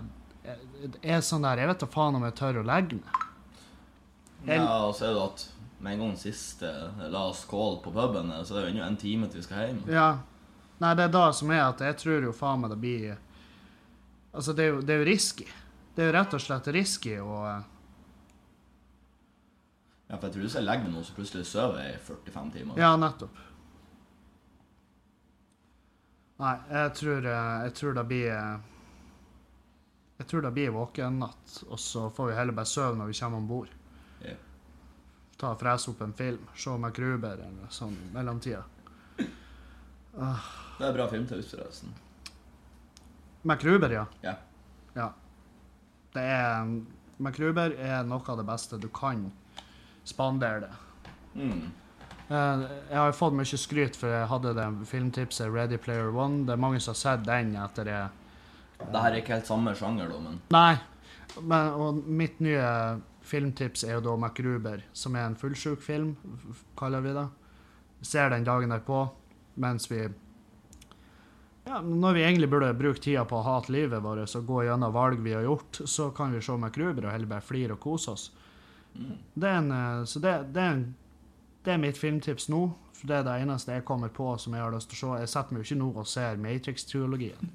det 0.85 1.01
er 1.01 1.21
sånn 1.25 1.41
der 1.45 1.57
Jeg 1.63 1.67
vet 1.71 1.81
da 1.83 1.87
faen 1.89 2.15
om 2.17 2.23
jeg 2.25 2.35
tør 2.37 2.61
å 2.61 2.65
legge 2.65 2.97
meg. 3.01 3.21
El- 4.45 4.61
Ja, 4.61 4.85
og 4.87 4.93
så 4.97 5.07
er 5.09 5.13
det 5.17 5.23
at 5.25 5.45
med 5.85 5.93
en 5.93 5.99
gang 6.05 6.15
siste 6.17 6.69
la 7.11 7.25
oss 7.29 7.43
call 7.49 7.79
på 7.83 7.91
puben, 7.93 8.29
så 8.45 8.55
er 8.55 8.61
det 8.61 8.69
jo 8.69 8.73
ennå 8.75 8.85
en 8.87 8.97
time 8.97 9.27
til 9.29 9.41
vi 9.41 9.45
skal 9.45 9.67
hjem. 9.67 9.81
Ja. 9.91 10.07
Nei, 10.81 10.91
det 10.95 11.05
er 11.07 11.13
da 11.13 11.29
som 11.33 11.51
er 11.55 11.63
at 11.69 11.81
jeg 11.85 11.95
tror 12.01 12.25
jo 12.27 12.33
faen 12.35 12.59
meg 12.63 12.73
det 12.73 12.81
blir 12.81 13.13
Altså, 14.35 14.51
det 14.51 14.65
er 14.65 14.73
jo, 14.73 14.81
det 14.83 14.91
er 14.91 14.97
jo 14.99 15.07
risky. 15.07 15.45
Det 15.95 16.03
er 16.03 16.09
jo 16.09 16.15
rett 16.17 16.33
og 16.35 16.41
slett 16.43 16.67
risky 16.75 17.13
å 17.23 17.37
Ja, 20.05 20.17
for 20.17 20.27
jeg 20.27 20.33
tror 20.35 20.43
hvis 20.43 20.57
jeg 20.59 20.65
legger 20.67 20.83
meg 20.85 20.93
nå, 20.97 21.03
så 21.07 21.15
plutselig 21.15 21.47
sover 21.49 21.79
jeg 21.81 21.95
i 21.95 22.01
45 22.03 22.51
timer. 22.53 22.81
Ja, 22.81 22.91
nettopp. 22.99 23.39
Nei, 26.43 26.55
jeg 26.67 26.91
tror, 26.99 27.29
jeg 27.31 27.73
tror 27.79 27.95
det 27.95 28.03
blir 28.11 28.27
Jeg 30.19 30.27
tror 30.27 30.43
det 30.43 30.51
blir 30.55 30.75
våkennatt, 30.75 31.55
og 31.69 31.79
så 31.79 32.09
får 32.11 32.29
vi 32.29 32.37
heller 32.41 32.55
bare 32.59 32.71
sove 32.71 32.99
når 32.99 33.11
vi 33.11 33.17
kommer 33.21 33.39
om 33.39 33.47
bord. 33.47 33.71
Ja. 34.23 34.35
Ta 35.39 35.53
og 35.55 35.59
frese 35.63 35.91
opp 35.91 36.03
en 36.03 36.13
film, 36.15 36.43
se 36.55 36.75
MacGruber 36.79 37.41
eller 37.47 37.71
sånn 37.71 37.95
mellomtida. 38.15 38.63
Det 40.77 40.87
er 40.89 40.93
bra 40.97 41.07
filmtips, 41.07 41.53
forresten. 41.55 41.93
MacGruber, 43.45 43.91
ja. 43.93 44.05
Ja. 44.25 44.33
Ja. 44.95 45.09
Det 46.15 46.21
er 46.23 46.69
MacGruber 47.21 47.75
er 47.79 48.03
noe 48.07 48.23
av 48.31 48.37
det 48.41 48.45
beste 48.47 48.79
du 48.81 48.87
kan 48.89 49.27
spandere 50.07 50.65
det. 50.65 50.71
Mm. 51.35 51.71
Eh, 52.29 52.65
Jeg 52.89 52.97
har 52.97 53.11
fått 53.15 53.35
mye 53.37 53.59
skryt 53.59 53.95
for 53.99 54.09
jeg 54.11 54.27
hadde 54.31 54.53
det 54.57 54.67
filmtipset 54.89 55.51
Ready 55.53 55.77
Player 55.77 56.09
One. 56.15 56.43
Det 56.47 56.55
er 56.55 56.61
mange 56.63 56.79
som 56.81 56.95
har 56.95 57.01
sett 57.03 57.25
den 57.27 57.55
etter 57.55 57.85
det. 57.87 58.01
Det 58.79 59.01
her 59.01 59.11
er 59.13 59.21
ikke 59.21 59.35
helt 59.37 59.47
samme 59.47 59.71
sjanger, 59.77 60.09
da, 60.11 60.19
men 60.19 60.41
Nei, 60.51 60.75
men, 61.41 61.69
og 61.79 62.01
mitt 62.11 62.41
nye 62.43 62.65
filmtips 63.25 63.85
er 63.87 63.95
jo 63.95 64.01
da 64.09 64.15
MacGruber, 64.19 64.83
som 64.93 65.15
er 65.15 65.29
en 65.29 65.37
fullsjuk 65.39 65.81
film, 65.81 66.15
kaller 66.77 67.01
vi 67.05 67.13
det. 67.15 67.27
Ser 68.05 68.29
den 68.33 68.43
dagen 68.45 68.69
derpå, 68.73 69.05
mens 69.63 69.87
vi 69.89 70.03
ja, 71.65 71.81
Når 71.81 72.13
vi 72.13 72.23
egentlig 72.23 72.49
burde 72.49 72.73
bruke 72.77 72.99
tida 73.01 73.25
på 73.25 73.39
å 73.39 73.43
hate 73.45 73.71
livet 73.73 74.03
vårt 74.03 74.35
og 74.37 74.45
gå 74.47 74.63
gjennom 74.67 74.93
valg 74.93 75.19
vi 75.25 75.33
har 75.33 75.41
gjort, 75.47 75.79
så 75.89 76.11
kan 76.15 76.31
vi 76.33 76.41
se 76.45 76.55
MacGruber 76.57 77.05
og 77.07 77.11
heller 77.15 77.27
bare 77.31 77.41
flire 77.41 77.73
og 77.73 77.79
kose 77.83 78.11
oss. 78.11 78.31
mm. 78.95 79.15
Det 79.33 79.49
er 79.49 79.57
en, 79.63 79.71
eh, 79.71 80.03
så 80.05 80.19
det, 80.19 80.33
det, 80.53 80.61
er 80.61 80.71
en, 80.77 80.85
det 81.65 81.73
er 81.73 81.77
mitt 81.81 81.97
filmtips 81.97 82.49
nå. 82.53 82.63
For 82.95 83.07
det 83.11 83.15
er 83.17 83.23
det 83.27 83.33
eneste 83.43 83.73
jeg 83.75 83.83
kommer 83.85 84.07
på 84.13 84.29
som 84.39 84.53
jeg 84.55 84.63
har 84.63 84.71
lyst 84.71 84.89
til 84.93 84.95
å 84.95 85.15
se. 85.15 85.21
Jeg 85.25 85.29
setter 85.33 85.53
meg 85.53 85.63
jo 85.63 85.65
ikke 85.67 85.79
nå 85.81 85.89
og 85.99 86.07
ser 86.07 86.37
Matrix-triologien. 86.39 87.49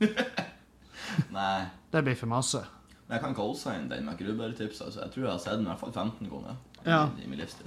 Nei. 1.33 1.67
Det 1.91 2.03
blir 2.05 2.15
for 2.19 2.29
masse. 2.31 2.61
Men 3.07 3.17
jeg 3.17 3.23
kan 3.25 3.35
co-sign 3.35 3.89
den 3.91 4.05
MacGruber-tipsa, 4.07 4.91
så 4.93 5.01
jeg 5.07 5.15
tror 5.15 5.25
jeg 5.25 5.33
har 5.33 5.41
sett 5.43 5.57
den 5.59 5.65
i 5.67 5.71
hvert 5.71 5.81
fall 5.81 5.93
15 5.95 6.29
ganger 6.31 6.59
Ja. 6.85 7.01
i, 7.19 7.25
i 7.25 7.31
min 7.31 7.41
livstid. 7.41 7.67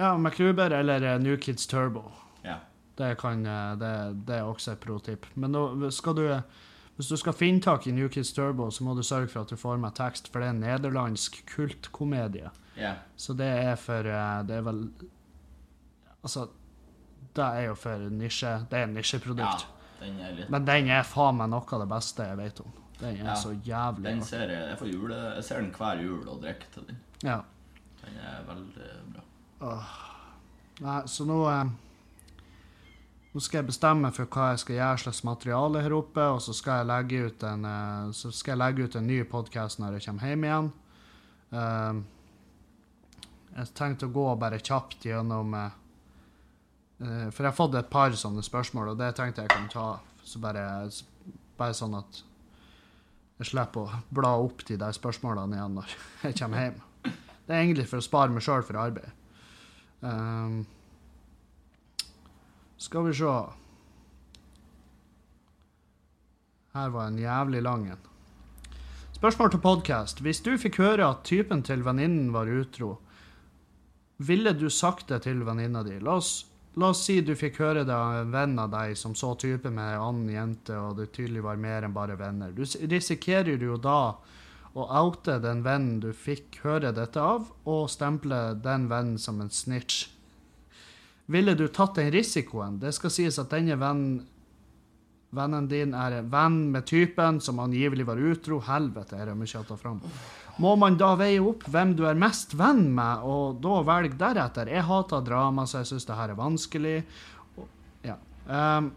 Ja, 0.00 0.14
MacGruber 0.18 0.70
eller 0.80 1.02
eh, 1.12 1.18
New 1.20 1.36
Kids 1.36 1.66
Turbo. 1.70 2.06
Ja. 3.00 3.08
Det, 3.08 3.18
kan, 3.20 3.46
eh, 3.46 3.76
det, 3.80 3.92
det 4.28 4.36
er 4.36 4.42
også 4.48 4.72
et 4.74 4.80
pro-tip. 4.80 5.26
Men 5.34 5.52
nå 5.56 5.90
skal 5.90 6.14
du, 6.18 6.24
hvis 6.96 7.08
du 7.08 7.16
skal 7.16 7.32
finne 7.32 7.60
tak 7.64 7.86
i 7.86 7.92
New 7.96 8.08
Kids 8.12 8.32
Turbo, 8.36 8.70
så 8.70 8.84
må 8.84 8.94
du 8.94 9.02
sørge 9.02 9.28
for 9.32 9.40
at 9.40 9.48
du 9.52 9.56
får 9.56 9.78
med 9.80 9.94
tekst, 9.96 10.28
for 10.32 10.40
det 10.40 10.48
er 10.50 10.56
en 10.56 10.60
nederlandsk 10.60 11.40
kultkomedie. 11.54 12.50
Yeah. 12.78 12.96
Så 13.16 13.32
det 13.36 13.46
er 13.48 13.74
for 13.76 14.06
eh, 14.08 14.42
Det 14.48 14.56
er 14.56 14.62
vel 14.64 14.84
Altså, 16.22 16.46
det 17.36 17.44
er 17.44 17.66
jo 17.70 17.74
for 17.74 17.98
nisje. 18.12 18.52
Det 18.70 18.78
er 18.78 18.84
en 18.84 18.94
ja. 18.94 19.00
nisjeprodukt. 19.00 19.66
Den 20.00 20.20
er 20.20 20.32
litt 20.36 20.50
Men 20.52 20.64
den 20.68 20.88
er 20.92 21.02
faen 21.04 21.36
meg 21.40 21.50
noe 21.52 21.64
av 21.76 21.82
det 21.82 21.88
beste 21.90 22.26
jeg 22.28 22.38
vet 22.38 22.60
om. 22.64 22.72
Den 23.00 23.16
er 23.16 23.30
Ja. 23.30 23.34
så 23.36 23.52
jævlig 23.64 24.04
Den 24.04 24.22
ser 24.24 24.50
jeg 24.52 24.68
Jeg 24.68 24.78
får 24.78 24.88
jule 24.92 25.14
Jeg 25.36 25.44
ser 25.44 25.60
den 25.62 25.70
hver 25.76 26.02
jul 26.02 26.28
og 26.28 26.42
drikker 26.42 26.72
til 26.74 26.86
den. 26.88 26.98
Ja. 27.24 27.38
Den 28.04 28.16
er 28.20 28.42
veldig 28.48 28.90
bra. 29.12 29.76
Nei, 30.80 31.00
så 31.06 31.24
nå 31.28 31.38
eh, 31.50 31.64
Nå 33.30 33.38
skal 33.38 33.60
jeg 33.60 33.68
bestemme 33.68 34.08
for 34.10 34.26
hva 34.26 34.48
jeg 34.50 34.62
skal 34.64 34.74
gjøre 34.74 35.02
slags 35.04 35.20
materiale 35.22 35.82
her 35.84 35.92
oppe, 35.94 36.22
og 36.34 36.40
så 36.42 36.54
skal 36.56 36.80
jeg 36.80 36.88
legge 36.90 37.18
ut 37.28 37.44
en, 37.46 37.66
eh, 37.68 38.22
jeg 38.26 38.58
legge 38.58 38.86
ut 38.86 38.96
en 38.98 39.06
ny 39.06 39.20
podkast 39.22 39.78
når 39.78 39.98
jeg 39.98 40.06
kommer 40.08 40.26
hjem 40.26 40.46
igjen. 40.48 40.70
Eh, 41.52 42.00
jeg 43.54 43.70
tenkte 43.78 44.08
å 44.08 44.14
gå 44.14 44.24
bare 44.38 44.58
kjapt 44.58 45.06
gjennom 45.06 45.54
eh, 45.54 45.70
For 47.00 47.40
jeg 47.40 47.48
har 47.48 47.56
fått 47.56 47.78
et 47.78 47.90
par 47.90 48.10
sånne 48.10 48.42
spørsmål, 48.42 48.92
og 48.92 48.98
det 48.98 49.14
tenkte 49.16 49.46
jeg 49.46 49.54
kan 49.54 49.70
ta 49.70 49.86
så 50.26 50.42
bare, 50.42 50.90
bare 51.56 51.74
sånn 51.74 51.94
at 51.96 52.20
jeg 53.38 53.52
slipper 53.54 53.86
å 53.86 54.02
bla 54.10 54.34
opp 54.42 54.66
de 54.68 54.76
der 54.76 54.92
spørsmålene 54.92 55.56
igjen 55.56 55.78
når 55.78 55.94
jeg 56.26 56.36
kommer 56.42 56.66
hjem. 56.66 56.82
Det 57.46 57.54
er 57.54 57.62
egentlig 57.62 57.86
for 57.88 58.02
å 58.02 58.04
spare 58.04 58.34
meg 58.34 58.44
sjøl 58.44 58.66
for 58.66 58.82
arbeid. 58.82 59.14
Um, 60.02 60.66
skal 62.80 63.04
vi 63.04 63.14
se 63.14 63.32
Her 66.72 66.88
var 66.88 67.06
en 67.06 67.18
jævlig 67.18 67.62
lang 67.62 67.88
en. 67.90 68.04
Spørsmål 69.12 69.50
til 69.50 69.60
podkast. 69.60 70.20
Hvis 70.24 70.40
du 70.40 70.54
fikk 70.58 70.78
høre 70.80 71.08
at 71.10 71.24
typen 71.26 71.64
til 71.66 71.82
venninnen 71.84 72.30
var 72.32 72.48
utro, 72.48 72.94
ville 74.16 74.52
du 74.56 74.70
sagt 74.70 75.10
det 75.10 75.22
til 75.26 75.42
venninna 75.44 75.82
di? 75.82 75.98
La 76.00 76.14
oss, 76.22 76.46
la 76.76 76.92
oss 76.94 77.02
si 77.04 77.18
du 77.20 77.34
fikk 77.36 77.58
høre 77.60 77.82
det 77.84 77.96
av 77.96 78.20
en 78.20 78.32
venn 78.32 78.54
av 78.62 78.70
deg 78.72 78.94
som 78.96 79.16
så 79.18 79.34
typen 79.34 79.74
med 79.74 79.96
en 79.96 80.04
annen 80.06 80.30
jente, 80.30 80.78
og 80.78 80.96
det 81.00 81.10
tydelig 81.12 81.42
var 81.44 81.60
mer 81.60 81.84
enn 81.84 81.96
bare 81.96 82.16
venner. 82.16 82.54
Du 82.54 82.62
risikerer 82.64 83.60
jo 83.60 83.76
da 83.76 84.14
å 84.72 84.86
oute 85.02 85.40
den 85.42 85.64
vennen 85.66 86.00
du 86.00 86.12
fikk 86.14 86.62
høre 86.62 86.94
dette 86.96 87.20
av, 87.20 87.50
og 87.66 87.90
stemple 87.90 88.54
den 88.62 88.88
vennen 88.88 89.18
som 89.18 89.42
en 89.42 89.50
snitch. 89.50 90.06
Ville 91.30 91.54
du 91.54 91.68
tatt 91.68 91.94
den 91.94 92.10
risikoen? 92.10 92.80
Det 92.82 92.90
skal 92.96 93.12
sies 93.14 93.38
at 93.38 93.52
denne 93.54 93.78
vennen 93.78 94.20
Vennen 95.30 95.68
din 95.70 95.92
er 95.94 96.16
en 96.16 96.30
venn 96.30 96.54
med 96.72 96.88
typen 96.90 97.36
som 97.40 97.60
angivelig 97.62 98.02
var 98.08 98.18
utro. 98.18 98.56
Helvete, 98.66 99.14
er 99.14 99.28
det 99.30 99.36
mye 99.38 99.60
å 99.60 99.66
ta 99.68 99.76
fram. 99.78 100.00
Må 100.58 100.72
man 100.74 100.96
da 100.98 101.12
veie 101.14 101.38
opp 101.38 101.62
hvem 101.70 101.92
du 101.94 102.02
er 102.10 102.18
mest 102.18 102.56
venn 102.58 102.88
med, 102.96 103.22
og 103.22 103.60
da 103.62 103.76
velge 103.86 104.18
deretter? 104.18 104.72
Jeg 104.74 104.82
hater 104.88 105.22
drama, 105.22 105.68
så 105.70 105.84
jeg 105.84 105.92
syns 105.92 106.08
det 106.08 106.16
her 106.18 106.32
er 106.34 106.40
vanskelig. 106.40 106.96
Ja. 108.08 108.16
Um, 108.50 108.90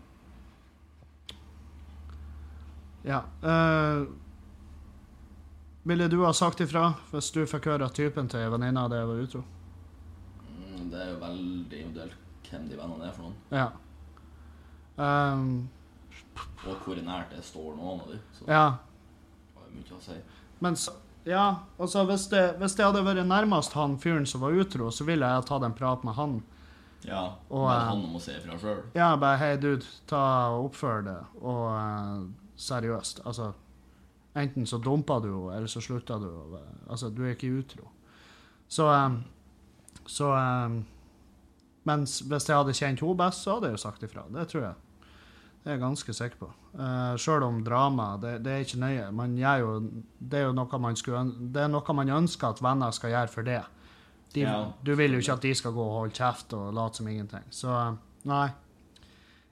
ja. 3.06 3.22
Uh, 3.46 4.10
ville 5.86 6.10
du 6.10 6.18
ha 6.26 6.34
sagt 6.34 6.66
ifra 6.66 6.96
hvis 7.14 7.30
du 7.36 7.44
fikk 7.46 7.70
høre 7.70 7.92
at 7.92 8.00
typen 8.00 8.32
til 8.32 8.50
venninna 8.56 8.88
di 8.90 9.06
var 9.06 9.24
utro? 9.28 9.46
Mm, 10.50 10.90
Det 10.90 10.98
er 10.98 11.10
jo 11.14 11.22
veldig 11.22 11.86
individuelt 11.86 12.23
hvem 12.54 12.68
de 12.70 12.78
vennene 12.80 13.08
er 13.10 13.16
for 13.16 13.28
noen. 13.28 13.40
Ja. 13.54 13.68
Um, 14.96 15.70
Og 16.64 16.86
hvor 16.86 17.00
nært 17.02 17.34
det 17.34 17.42
står 17.46 17.74
av 17.74 18.04
dem. 18.08 18.20
Så 18.38 18.46
det 18.46 18.54
ja. 18.54 18.68
har 19.58 19.68
jo 19.68 19.74
mye 19.80 19.98
å 19.98 20.02
si. 20.04 20.18
Men 20.64 20.78
så, 20.80 20.94
ja, 21.28 21.46
altså 21.82 22.06
hvis 22.08 22.28
det, 22.32 22.44
hvis 22.62 22.76
det 22.78 22.86
hadde 22.86 23.04
vært 23.06 23.26
nærmest 23.28 23.76
han 23.78 23.98
fyren 24.00 24.26
som 24.30 24.44
var 24.46 24.56
utro, 24.56 24.92
så 24.92 25.08
ville 25.08 25.28
jeg 25.28 25.48
tatt 25.50 25.66
en 25.66 25.76
prat 25.76 26.06
med 26.08 26.16
han. 26.20 26.38
Ja, 27.04 27.24
Og, 27.50 27.66
men 27.68 27.76
eh, 27.76 27.88
han 27.90 28.06
må 28.14 28.20
si 28.24 28.32
ifra 28.32 28.56
sjøl. 28.62 28.80
Ja, 28.96 29.10
bare 29.20 29.40
hei, 29.42 29.58
dude, 29.60 29.84
ta 30.08 30.22
og 30.56 30.70
oppfør 30.70 31.04
det. 31.10 31.18
Og 31.42 31.66
uh, 31.68 32.24
seriøst, 32.56 33.26
altså 33.28 33.52
Enten 34.34 34.66
så 34.66 34.80
dumpa 34.82 35.20
du 35.22 35.28
henne, 35.30 35.60
eller 35.60 35.70
så 35.70 35.78
slutta 35.84 36.16
du. 36.18 36.26
Altså, 36.90 37.12
du 37.14 37.20
er 37.22 37.36
ikke 37.36 37.52
utro. 37.54 37.92
Så 38.66 38.88
um, 38.90 39.20
Så 40.10 40.32
eh, 40.34 40.80
Mens 41.88 42.22
hvis 42.24 42.48
jeg 42.48 42.58
hadde 42.58 42.76
kjent 42.78 43.04
henne 43.04 43.20
best, 43.20 43.44
så 43.44 43.58
hadde 43.58 43.70
jeg 43.70 43.78
jo 43.78 43.84
sagt 43.84 44.04
ifra. 44.08 44.26
Det 44.32 44.48
tror 44.52 44.68
jeg. 44.70 44.76
Det 45.64 45.72
er 45.72 45.78
jeg 45.78 45.84
ganske 45.84 46.14
sikker 46.16 46.40
på. 46.42 46.50
Uh, 46.76 47.14
Sjøl 47.20 47.46
om 47.46 47.62
drama, 47.64 48.18
det, 48.20 48.34
det 48.44 48.52
er 48.52 48.66
ikke 48.66 48.82
nøye. 48.82 49.06
Man 49.16 49.38
gjør 49.40 49.62
jo, 49.62 49.76
det 50.20 50.42
er 50.42 50.50
jo 50.50 50.56
noe 50.58 50.80
man, 50.84 50.98
skulle, 51.00 51.22
det 51.56 51.62
er 51.64 51.72
noe 51.72 51.96
man 51.96 52.12
ønsker 52.18 52.50
at 52.52 52.64
venner 52.64 52.92
skal 52.96 53.14
gjøre 53.14 53.32
for 53.32 53.48
det. 53.48 53.62
De, 54.34 54.44
Ja. 54.44 54.58
Du 54.84 54.96
vil 54.98 55.14
jo 55.14 55.22
ikke 55.22 55.38
at 55.38 55.46
de 55.46 55.54
skal 55.56 55.76
gå 55.76 55.84
og 55.86 56.00
holde 56.02 56.18
kjeft 56.18 56.56
og 56.58 56.74
late 56.76 57.00
som 57.00 57.08
ingenting. 57.08 57.46
Så 57.54 57.70
eh, 57.70 58.00
nei, 58.28 58.48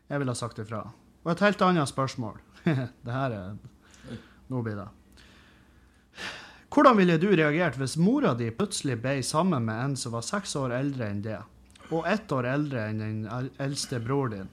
jeg 0.10 0.20
ville 0.20 0.34
ha 0.34 0.39
sagt 0.39 0.60
ifra. 0.60 0.82
Og 1.24 1.32
et 1.32 1.44
helt 1.46 1.62
annet 1.62 1.88
spørsmål. 1.91 2.41
det 3.06 3.13
her 3.13 3.38
er 3.38 3.56
Nå 4.52 4.60
blir 4.65 4.76
det. 4.76 4.89
Hvordan 6.72 6.98
ville 6.98 7.15
du 7.22 7.30
reagert 7.30 7.78
hvis 7.80 7.96
mora 8.00 8.34
di 8.36 8.50
plutselig 8.52 8.98
ble 9.00 9.22
sammen 9.24 9.63
med 9.67 9.80
en 9.86 9.96
som 10.00 10.12
var 10.15 10.26
seks 10.28 10.58
år 10.60 10.74
eldre 10.76 11.08
enn 11.08 11.22
det, 11.24 11.39
og 11.91 12.08
ett 12.08 12.32
år 12.32 12.47
eldre 12.47 12.88
enn 12.89 13.01
den 13.04 13.51
eldste 13.62 13.99
bror 14.04 14.32
din? 14.34 14.49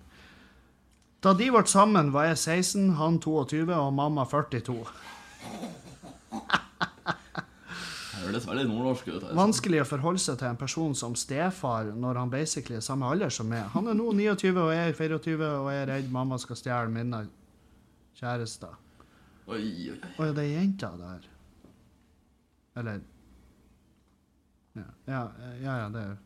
Da 1.23 1.33
de 1.35 1.49
ble 1.51 1.65
sammen, 1.67 2.13
var 2.15 2.29
jeg 2.31 2.39
16, 2.39 2.93
han 2.99 3.19
22 3.23 3.65
og 3.75 3.93
mamma 3.95 4.27
42. 4.29 4.77
Det 8.29 8.41
veldig 8.45 8.65
nordnorsk 8.69 9.07
ut. 9.09 9.15
Altså. 9.23 9.35
Vanskelig 9.39 9.81
å 9.83 9.87
forholde 9.89 10.21
seg 10.21 10.37
til 10.41 10.51
en 10.51 10.59
person 10.61 10.95
som 10.99 11.15
stefar 11.17 11.89
når 11.97 12.21
han 12.21 12.33
basically 12.33 12.77
er 12.77 12.85
samme 12.85 13.09
alder 13.09 13.33
som 13.33 13.49
meg. 13.49 13.65
Han 13.73 13.89
er 13.89 13.97
nå 13.97 14.11
29 14.13 14.53
og 14.53 14.73
jeg 14.75 14.93
er 14.93 14.97
24, 14.99 15.49
og 15.63 15.71
jeg 15.73 15.83
er 15.83 15.91
redd 15.95 16.13
mamma 16.13 16.39
skal 16.43 16.59
stjele 16.61 16.93
mine 16.93 17.23
kjærester. 18.21 18.77
Oi, 19.49 19.63
oi, 19.63 19.97
oi. 19.97 20.13
Ja, 20.19 20.33
det 20.37 20.45
er 20.45 20.51
jenta 20.53 20.93
der. 21.01 21.29
Eller 22.79 23.01
Ja, 24.77 24.85
ja, 25.09 25.23
ja, 25.65 25.77
ja 25.81 25.87
det 25.91 26.03
er 26.05 26.17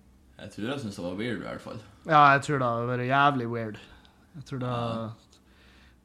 Jeg 0.43 0.51
tror 0.51 0.71
jeg 0.73 0.81
syns 0.83 0.97
det 0.99 1.05
var 1.05 1.19
weird, 1.19 1.39
i 1.39 1.47
hvert 1.47 1.63
fall. 1.63 1.83
Ja, 2.03 2.21
jeg 2.35 2.41
tror 2.43 2.59
det 2.59 2.69
har 2.69 2.89
vært 2.89 3.07
jævlig 3.07 3.45
weird. 3.53 3.77
Jeg 4.35 4.47
tror 4.49 4.59
det 4.59 4.73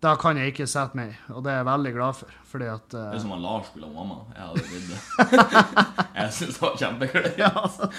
Da 0.05 0.11
kan 0.21 0.37
jeg 0.37 0.51
ikke 0.51 0.67
sette 0.69 0.97
meg, 0.99 1.15
og 1.33 1.41
det 1.41 1.51
er 1.51 1.63
jeg 1.63 1.65
veldig 1.65 1.93
glad 1.95 2.13
for, 2.19 2.35
fordi 2.45 2.67
at 2.69 2.85
Det 2.91 2.99
eh, 3.01 3.15
er 3.17 3.23
som 3.23 3.33
han 3.33 3.41
Lars 3.41 3.71
skulle 3.71 3.89
ha 3.89 3.93
mamma. 3.95 4.19
Jeg 4.35 4.43
hadde 4.45 4.65
blitt 4.69 4.89
det. 4.91 4.99
jeg 6.19 6.35
syns 6.37 6.59
det 6.59 6.61
var 6.67 6.77
kjempegøy. 6.83 7.27
Ja, 7.41 7.49
altså. 7.63 7.89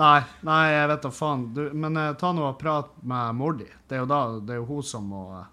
Nei, 0.00 0.20
nei, 0.46 0.60
jeg 0.72 0.90
vet 0.90 1.06
da 1.06 1.10
faen. 1.14 1.46
Du, 1.54 1.62
men 1.70 2.02
eh, 2.02 2.12
ta 2.18 2.32
nå 2.34 2.48
og 2.48 2.58
prat 2.58 2.90
med 3.06 3.38
mor 3.38 3.54
di. 3.62 3.68
Det 3.86 3.98
er 3.98 4.02
jo 4.02 4.10
da 4.10 4.20
Det 4.42 4.56
er 4.56 4.62
jo 4.62 4.68
hun 4.72 4.82
som 4.90 5.06
må 5.12 5.22
eh, 5.38 5.48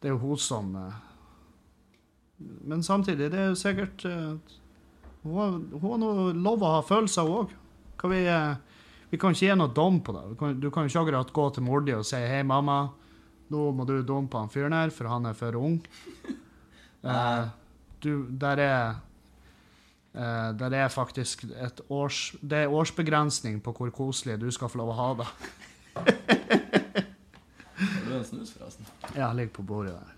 Det 0.00 0.10
er 0.10 0.16
jo 0.18 0.22
hun 0.26 0.40
som 0.40 0.74
eh, 0.76 0.96
Men 2.68 2.84
samtidig, 2.84 3.30
det 3.32 3.40
er 3.40 3.52
jo 3.54 3.60
sikkert 3.64 4.04
eh, 4.08 4.58
Hun 5.22 5.36
har, 5.36 5.58
hun 5.82 6.06
har 6.06 6.38
lov 6.38 6.64
å 6.64 6.74
ha 6.76 6.80
følelser, 6.86 7.28
hun 7.28 7.44
òg. 7.44 7.56
Vi, 8.10 8.22
eh, 8.24 8.54
vi 9.10 9.20
kan 9.20 9.36
ikke 9.36 9.50
gi 9.50 9.58
noe 9.58 9.74
dom 9.76 10.00
på 10.04 10.16
det. 10.16 10.24
Kan, 10.40 10.56
du 10.60 10.70
kan 10.70 10.86
jo 10.86 10.92
ikke 10.92 11.04
akkurat 11.04 11.32
gå 11.36 11.50
til 11.54 11.66
mor 11.66 11.84
di 11.84 11.92
og 11.96 12.06
si 12.08 12.16
'Hei, 12.16 12.42
mamma, 12.42 12.80
nå 13.50 13.70
må 13.72 13.86
du 13.86 14.02
dumme 14.02 14.28
på 14.28 14.38
han 14.38 14.48
fyren 14.48 14.72
her, 14.72 14.90
for 14.90 15.08
han 15.08 15.26
er 15.26 15.34
for 15.34 15.52
ung'. 15.52 15.80
Eh, 17.00 17.46
du, 18.04 18.26
der 18.28 18.60
er 18.60 18.94
Eh, 20.14 20.58
der 20.58 20.70
er 20.74 20.88
faktisk 20.88 21.44
et 21.44 21.80
års, 21.88 22.34
det 22.42 22.58
er 22.58 22.72
årsbegrensning 22.72 23.60
på 23.62 23.72
hvor 23.72 23.90
koselig 23.94 24.40
du 24.40 24.50
skal 24.50 24.68
få 24.68 24.80
lov 24.80 24.90
å 24.90 24.96
ha 24.98 25.10
det. 25.20 25.26
Har 27.80 28.08
du 28.08 28.16
en 28.16 28.24
snus, 28.24 28.50
forresten? 28.52 28.88
Ja, 29.14 29.30
ligger 29.32 29.54
på 29.60 29.62
bordet 29.62 29.94
der. 29.94 30.10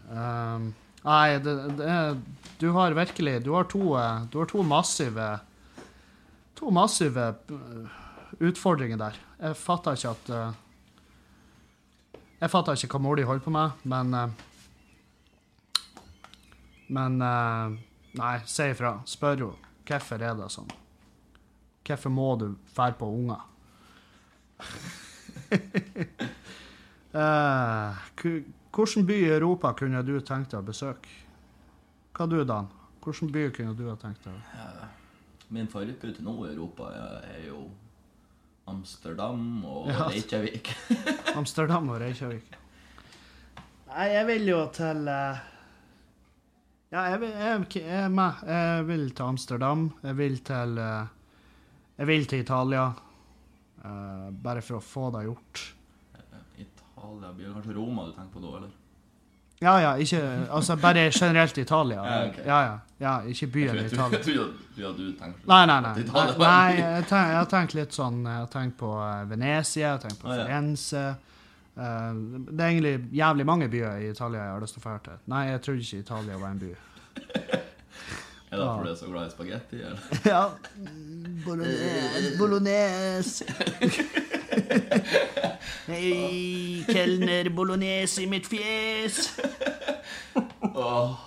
Um, 0.57 0.73
nei, 1.05 1.39
det, 1.43 1.55
det 1.79 1.95
du 2.63 2.69
har 2.77 2.95
virkelig 2.95 3.41
Du 3.45 3.51
har 3.57 3.65
to, 3.71 3.81
du 4.31 4.39
har 4.39 4.47
to 4.51 4.63
massive 4.63 5.41
To 6.61 6.71
massive 6.71 7.25
eh, 7.51 7.87
utfordringer 8.39 8.99
der. 9.01 9.17
Jeg 9.43 9.57
fatter 9.59 9.97
ikke 9.99 10.13
at 10.15 10.31
eh, 10.31 10.53
Jeg 12.45 12.51
fatter 12.53 12.79
ikke 12.79 13.01
hva 13.03 13.17
di 13.19 13.25
holder 13.27 13.43
på 13.43 13.51
med, 13.55 13.71
men 13.83 14.15
eh, 14.15 14.31
Men 16.93 17.19
Nei, 18.13 18.35
si 18.45 18.63
ifra. 18.69 18.99
Spør 19.09 19.37
henne. 19.41 19.57
Hvorfor 19.89 20.23
er 20.23 20.35
det 20.39 20.51
sånn? 20.53 20.69
Hvorfor 21.89 22.11
må 22.13 22.29
du 22.39 22.49
fære 22.77 22.95
på 23.01 23.07
unger? 23.09 23.41
Ku- 28.21 28.45
Hvilken 28.73 29.05
by 29.07 29.19
i 29.21 29.29
Europa 29.29 29.75
kunne 29.77 30.01
du 30.03 30.15
tenkt 30.25 30.55
deg 30.55 30.63
å 30.63 30.65
besøke? 30.65 31.11
Hva 32.17 32.27
du, 32.29 32.39
Dan? 32.49 32.71
Hvilken 33.05 33.29
by 33.33 33.47
kunne 33.53 33.75
du 33.77 33.85
ha 33.91 33.97
tenkt 34.01 34.25
deg? 34.25 34.89
Min 35.53 35.69
favorittrute 35.69 36.25
nå 36.25 36.33
i 36.47 36.53
Europa 36.55 36.89
er, 36.97 37.43
jo 37.51 37.67
Amsterdam 38.73 39.65
og 39.69 39.91
Ja. 39.91 40.07
Reykjavik. 40.09 40.73
Amsterdam 41.39 41.91
og 41.93 42.01
Reykjavik. 42.01 42.57
Nei, 43.93 44.07
jeg 44.15 44.27
vil 44.31 44.49
jo 44.49 44.61
til 44.73 45.09
eh, 45.13 45.43
Ja, 46.93 47.03
jeg, 47.13 47.21
vil, 47.21 47.31
jeg, 47.37 47.67
jeg. 47.77 48.13
Jeg 48.49 48.87
vil 48.89 49.07
til 49.11 49.25
Amsterdam. 49.27 49.87
Jeg 50.03 50.17
vil 50.17 50.39
til 50.49 50.79
eh, 50.79 51.13
Jeg 51.99 52.09
vil 52.09 52.27
til 52.27 52.45
Italia. 52.47 52.87
Uh, 53.83 54.31
bare 54.31 54.63
for 54.63 54.79
å 54.79 54.85
få 54.85 55.09
det 55.11 55.25
gjort. 55.27 55.63
Italia 57.03 57.33
blir 57.33 57.47
det 57.47 57.53
kanskje 57.53 57.73
Roma 57.73 58.07
du 58.07 58.13
tenker 58.13 58.33
på 58.33 58.41
da, 58.41 58.57
eller? 58.57 58.71
Ja, 59.63 59.81
ja, 59.81 59.97
ikke 59.97 60.47
Altså 60.51 60.77
bare 60.77 61.11
generelt 61.11 61.59
Italia. 61.59 62.05
Ja, 62.05 62.29
okay. 62.29 62.45
Ja, 62.47 62.63
ja. 62.63 62.79
ja 62.99 63.21
ikke 63.29 63.47
byen 63.47 63.77
Jeg 63.77 63.93
Italia. 63.93 64.19
trodde 64.77 64.97
du 64.97 65.13
tenkte 65.19 65.47
Nei, 65.47 65.67
nei, 65.67 65.81
nei. 65.81 65.93
Nei, 65.95 66.39
nei 66.39 66.71
jeg, 66.79 67.05
tenk, 67.09 67.27
jeg 67.29 67.37
har 67.37 67.51
tenkt 67.51 67.75
litt 67.75 67.93
sånn 67.95 68.25
Jeg 68.27 68.39
har 68.39 68.47
tenkt 68.53 68.79
på 68.79 68.93
eh, 69.03 69.29
Venezia, 69.31 69.81
jeg 69.83 69.91
har 69.91 69.99
tenkt 70.03 70.23
på. 70.23 70.29
Firenze. 70.31 71.05
Eh, 71.75 72.13
det 72.51 72.61
er 72.61 72.69
egentlig 72.69 72.97
jævlig 73.13 73.47
mange 73.47 73.69
byer 73.69 73.99
i 74.03 74.11
Italia 74.11 74.47
jeg 74.47 74.55
har 74.55 74.65
lyst 74.67 74.79
til 74.79 74.83
å 74.83 74.89
dra 74.89 74.99
til. 75.09 75.21
Nei, 75.35 75.45
jeg 75.51 75.63
trodde 75.67 75.87
ikke 75.87 75.99
Italia 76.07 76.39
var 76.39 76.51
en 76.55 76.63
by. 76.63 76.73
Er 78.53 78.59
det 78.59 78.65
derfor 78.67 78.85
du 78.85 78.91
er 78.91 78.95
så 78.95 79.07
glad 79.09 79.27
i 79.27 79.31
spagetti? 79.33 79.77
eller? 79.81 79.99
Ja. 80.29 80.43
Bolognese. 81.47 82.37
bolognese. 82.39 83.45
Hei, 85.87 86.85
kelner, 86.89 87.51
bolognese 87.55 88.23
i 88.23 88.27
mitt 88.31 88.47
fjes. 88.47 89.39
Åh, 90.75 91.19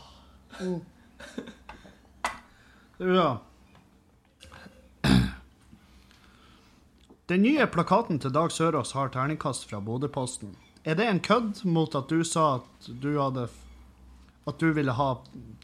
Ja. 2.98 3.42
Den 7.26 7.42
nye 7.42 7.66
plakaten 7.68 8.20
til 8.22 8.32
Dag 8.34 8.52
Sørås 8.54 8.94
har 8.94 9.10
terningkast 9.12 9.66
fra 9.70 9.80
Bodøposten. 9.82 10.54
Er 10.86 10.96
det 10.96 11.08
en 11.10 11.20
kødd 11.20 11.64
mot 11.66 11.96
at 11.98 12.10
du 12.10 12.22
sa 12.24 12.60
at 12.60 12.90
du 13.02 13.16
hadde 13.18 13.48
At 14.46 14.60
du 14.62 14.68
ville 14.78 14.94
ha 14.94 15.08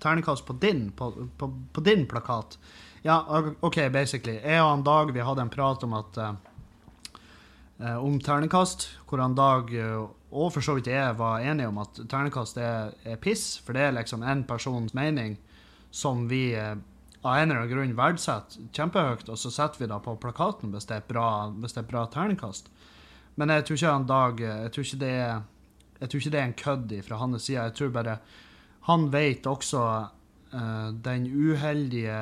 terningkast 0.02 0.46
på 0.48 0.54
din, 0.58 0.88
på, 0.98 1.12
på, 1.38 1.52
på 1.74 1.82
din 1.86 2.08
plakat? 2.10 2.58
Ja, 3.06 3.20
OK, 3.62 3.78
basically. 3.94 4.40
Jeg 4.42 4.62
og 4.62 4.70
han 4.72 4.84
Dag 4.84 5.14
vi 5.14 5.22
hadde 5.22 5.42
en 5.46 5.54
prat 5.54 5.84
om 5.86 5.94
at 5.94 6.18
eh, 6.18 6.34
om 7.98 8.20
ternekast, 8.22 8.90
hvor 9.10 9.22
han 9.24 9.36
Dag 9.38 9.72
eh, 9.74 10.10
og 10.32 10.54
for 10.56 10.64
så 10.64 10.78
vidt 10.78 10.88
jeg 10.88 11.18
var 11.20 11.44
enige 11.44 11.68
om 11.68 11.80
at 11.82 11.98
ternekast 12.10 12.60
er, 12.62 12.94
er 13.04 13.20
piss, 13.20 13.58
for 13.60 13.76
det 13.76 13.88
er 13.88 13.98
liksom 13.98 14.24
en 14.24 14.46
persons 14.48 14.94
mening 14.96 15.36
som 15.92 16.28
vi 16.32 16.54
eh, 16.56 16.78
av 17.22 17.36
en 17.38 17.52
eller 17.52 17.62
annen 17.62 17.74
grunn 17.74 17.98
verdsetter 17.98 18.70
kjempehøyt, 18.74 19.28
og 19.30 19.38
så 19.38 19.52
setter 19.54 19.84
vi 19.84 19.90
det 19.92 20.00
på 20.06 20.16
plakaten 20.24 20.72
hvis 20.74 20.88
det 20.90 21.02
er 21.02 21.10
bra, 21.10 21.28
hvis 21.52 21.76
det 21.76 21.84
er 21.84 21.92
bra 21.92 22.06
ternekast. 22.10 22.72
Men 23.36 23.54
jeg 23.54 23.68
tror 23.68 23.78
ikke 23.78 23.92
han 23.96 24.08
Dag 24.10 24.42
eh, 24.44 24.64
Jeg 24.66 24.72
tror 24.76 24.88
ikke 24.88 25.12
er, 25.12 25.44
jeg 26.00 26.10
tror 26.10 26.24
ikke 26.24 26.34
det 26.34 26.40
er 26.40 26.50
en 26.50 26.58
kødd 26.64 26.96
fra 27.08 27.22
hans 27.22 27.46
side. 27.46 27.68
Jeg 27.68 27.78
tror 27.78 27.94
bare 28.00 28.18
han 28.88 29.12
vet 29.14 29.46
også 29.46 29.82
uh, 30.56 30.88
den 31.06 31.28
uheldige 31.30 32.16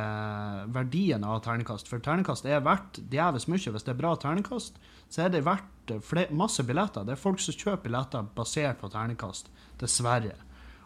verdien 0.76 1.24
av 1.24 1.40
terningkast. 1.46 1.88
For 1.88 2.04
terningkast 2.04 2.44
er 2.44 2.66
verdt 2.66 3.00
djevelsk 3.14 3.48
mye. 3.48 3.72
Hvis 3.72 3.88
det 3.88 3.94
er 3.94 4.02
bra 4.02 4.12
terningkast, 4.20 4.76
så 5.10 5.26
er 5.26 5.34
det 5.34 5.46
verdt 5.46 5.94
eh, 5.94 6.32
masse 6.36 6.64
billetter. 6.64 7.06
Det 7.06 7.16
er 7.16 7.22
folk 7.22 7.42
som 7.42 7.56
kjøper 7.56 7.88
billetter 7.88 8.30
basert 8.36 8.80
på 8.82 8.92
terningkast. 8.94 9.50
Dessverre. 9.82 10.36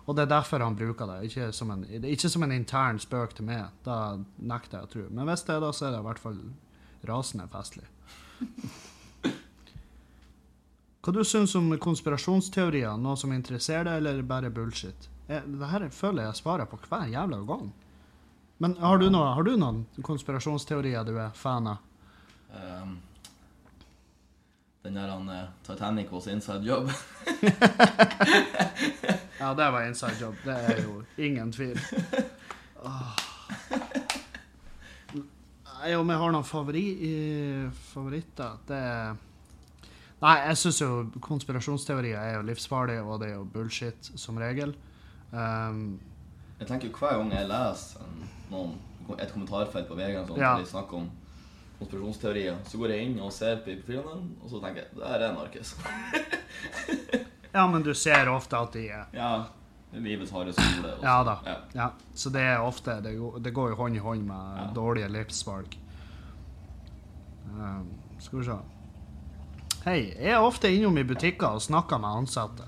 Og 0.05 0.15
det 0.15 0.25
er 0.25 0.33
derfor 0.33 0.63
han 0.63 0.75
bruker 0.75 1.07
det. 1.07 1.29
Ikke 1.29 1.51
som 1.55 1.71
en, 1.71 1.85
ikke 1.87 2.29
som 2.29 2.43
en 2.43 2.55
intern 2.55 2.99
spøk 2.99 3.35
til 3.37 3.47
meg. 3.47 3.71
Da 3.85 4.17
nekter 4.37 4.79
jeg 4.81 4.87
å 4.87 4.91
tro. 4.95 5.05
Men 5.11 5.29
hvis 5.29 5.45
det 5.47 5.55
er 5.55 5.63
det, 5.63 5.71
så 5.75 5.87
er 5.87 5.95
det 5.95 6.01
i 6.01 6.07
hvert 6.07 6.23
fall 6.23 6.41
rasende 7.07 7.47
festlig. 7.51 7.87
Hva 11.03 11.11
du 11.11 11.23
syns 11.27 11.55
om 11.59 11.71
konspirasjonsteorier? 11.83 12.99
Noe 12.99 13.19
som 13.19 13.31
interesserer 13.35 13.89
deg, 13.89 13.95
eller 13.99 14.27
bare 14.27 14.51
bullshit? 14.55 15.09
Jeg, 15.27 15.43
det 15.47 15.71
her 15.71 15.87
føler 15.91 16.29
jeg 16.29 16.39
svarer 16.39 16.67
på 16.67 16.79
hver 16.83 17.09
jævla 17.11 17.39
gang. 17.47 17.71
Men 18.63 18.75
har 18.79 18.99
du, 19.01 19.09
noe, 19.11 19.33
har 19.35 19.43
du 19.43 19.55
noen 19.59 19.83
konspirasjonsteorier 20.03 21.03
du 21.07 21.17
er 21.19 21.35
fan 21.35 21.67
av? 21.73 21.89
ehm, 22.55 22.93
den 24.83 24.95
der 24.99 25.09
han 25.13 25.29
eh, 25.29 25.45
Titanic 25.63 26.11
was 26.11 26.27
inside 26.27 26.63
job. 26.67 26.89
Ja, 29.43 29.49
det 29.53 29.65
var 29.73 29.81
inside 29.83 30.15
job. 30.21 30.35
Det 30.45 30.53
er 30.55 30.77
jo 30.83 31.01
ingen 31.17 31.49
tvil. 31.51 31.79
Åh. 32.85 33.15
Nei, 35.13 35.95
om 35.99 36.09
jeg 36.13 36.19
har 36.21 36.31
noen 36.31 36.45
favori, 36.47 36.83
favoritter 37.91 38.53
Det 38.69 38.77
er 38.77 39.17
Nei, 40.23 40.35
jeg 40.47 40.59
syns 40.61 40.77
jo 40.79 40.87
konspirasjonsteorier 41.25 42.15
er 42.21 42.37
jo 42.37 42.45
livsfarlig, 42.47 42.95
og 43.03 43.17
det 43.19 43.33
er 43.33 43.35
jo 43.35 43.43
bullshit 43.51 44.07
som 44.15 44.37
regel. 44.39 44.71
Um, 45.33 45.99
Jeg 46.61 46.69
tenker 46.69 46.87
jo 46.87 46.93
hver 47.01 47.17
gang 47.19 47.33
jeg 47.35 47.49
leser 47.49 48.05
noen, 48.53 48.77
et 49.19 49.33
kommentarfelt 49.33 49.89
på 49.89 49.97
VG 49.99 50.21
sånn, 50.29 50.39
Ja. 50.39 50.53
de 50.61 50.69
snakker 50.69 51.01
om 51.01 51.09
konspirasjonsteorier, 51.83 52.55
så 52.67 52.79
går 52.81 52.93
jeg 52.95 53.07
inn 53.09 53.19
og 53.23 53.31
ser 53.35 53.59
på 53.65 53.75
profilene, 53.83 54.29
og 54.41 54.49
så 54.51 54.61
tenker 54.63 54.83
jeg 54.85 54.97
det 54.97 55.09
her 55.11 55.25
er 55.27 55.35
narkis. 55.35 55.73
ja, 57.57 57.67
men 57.67 57.83
du 57.85 57.93
ser 57.93 58.31
ofte 58.31 58.57
at 58.57 58.73
de 58.73 58.87
er 58.89 59.05
Ja, 59.13 59.31
livets 59.93 60.31
harde 60.33 60.53
skole. 60.57 60.95
Ja 61.03 61.17
da. 61.27 61.37
Ja. 61.45 61.55
Ja, 61.77 61.87
så 62.17 62.31
det 62.33 62.41
er 62.41 62.61
ofte 62.65 62.95
Det 63.05 63.15
går, 63.19 63.39
det 63.45 63.53
går 63.53 63.73
jo 63.73 63.75
hånd 63.83 63.95
i 63.95 64.03
hånd 64.03 64.23
med 64.27 64.57
Ja. 64.57 64.69
dårlige 64.75 65.09
livsvalg. 65.13 65.77
Um, 67.53 67.91
skal 68.19 68.39
vi 68.39 68.45
se 68.47 68.55
Hei. 69.83 69.99
Jeg 70.15 70.31
er 70.31 70.39
ofte 70.39 70.71
innom 70.71 70.97
i 70.97 71.03
butikker 71.03 71.57
og 71.57 71.61
snakker 71.61 71.99
med 71.99 72.23
ansatte. 72.23 72.63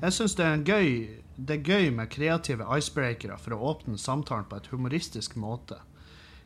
Jeg 0.00 0.12
syns 0.14 0.36
det 0.38 0.44
er 0.46 0.54
en 0.54 0.64
gøy 0.64 0.90
det 1.36 1.56
er 1.56 1.64
gøy 1.66 1.88
med 1.90 2.12
kreative 2.14 2.66
icebreakere 2.78 3.34
for 3.42 3.56
å 3.56 3.72
åpne 3.72 3.98
samtalen 3.98 4.46
på 4.46 4.60
et 4.60 4.68
humoristisk 4.70 5.34
måte. 5.36 5.80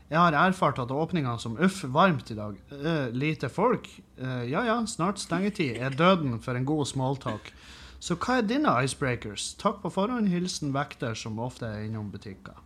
Jeg 0.09 0.17
har 0.17 0.33
erfart 0.33 0.79
at 0.81 0.93
åpningene 0.93 1.39
som 1.39 1.59
'uff, 1.59 1.83
varmt 1.85 2.31
i 2.31 2.35
dag', 2.35 2.57
uh, 2.73 3.09
lite 3.13 3.49
folk, 3.49 3.89
uh, 4.23 4.45
ja 4.49 4.65
ja, 4.65 4.87
snart 4.87 5.19
stengetid, 5.19 5.77
er 5.77 5.91
døden 5.91 6.41
for 6.41 6.57
en 6.57 6.65
god 6.65 6.87
smalltalk. 6.87 7.53
Så 8.01 8.17
hva 8.17 8.39
er 8.39 8.47
dine 8.49 8.73
icebreakers? 8.85 9.55
Takk 9.61 9.83
på 9.83 9.91
forhånd, 9.93 10.29
hilsen 10.29 10.73
vekter 10.73 11.15
som 11.15 11.39
ofte 11.39 11.67
er 11.67 11.85
innom 11.85 12.11
butikker. 12.11 12.57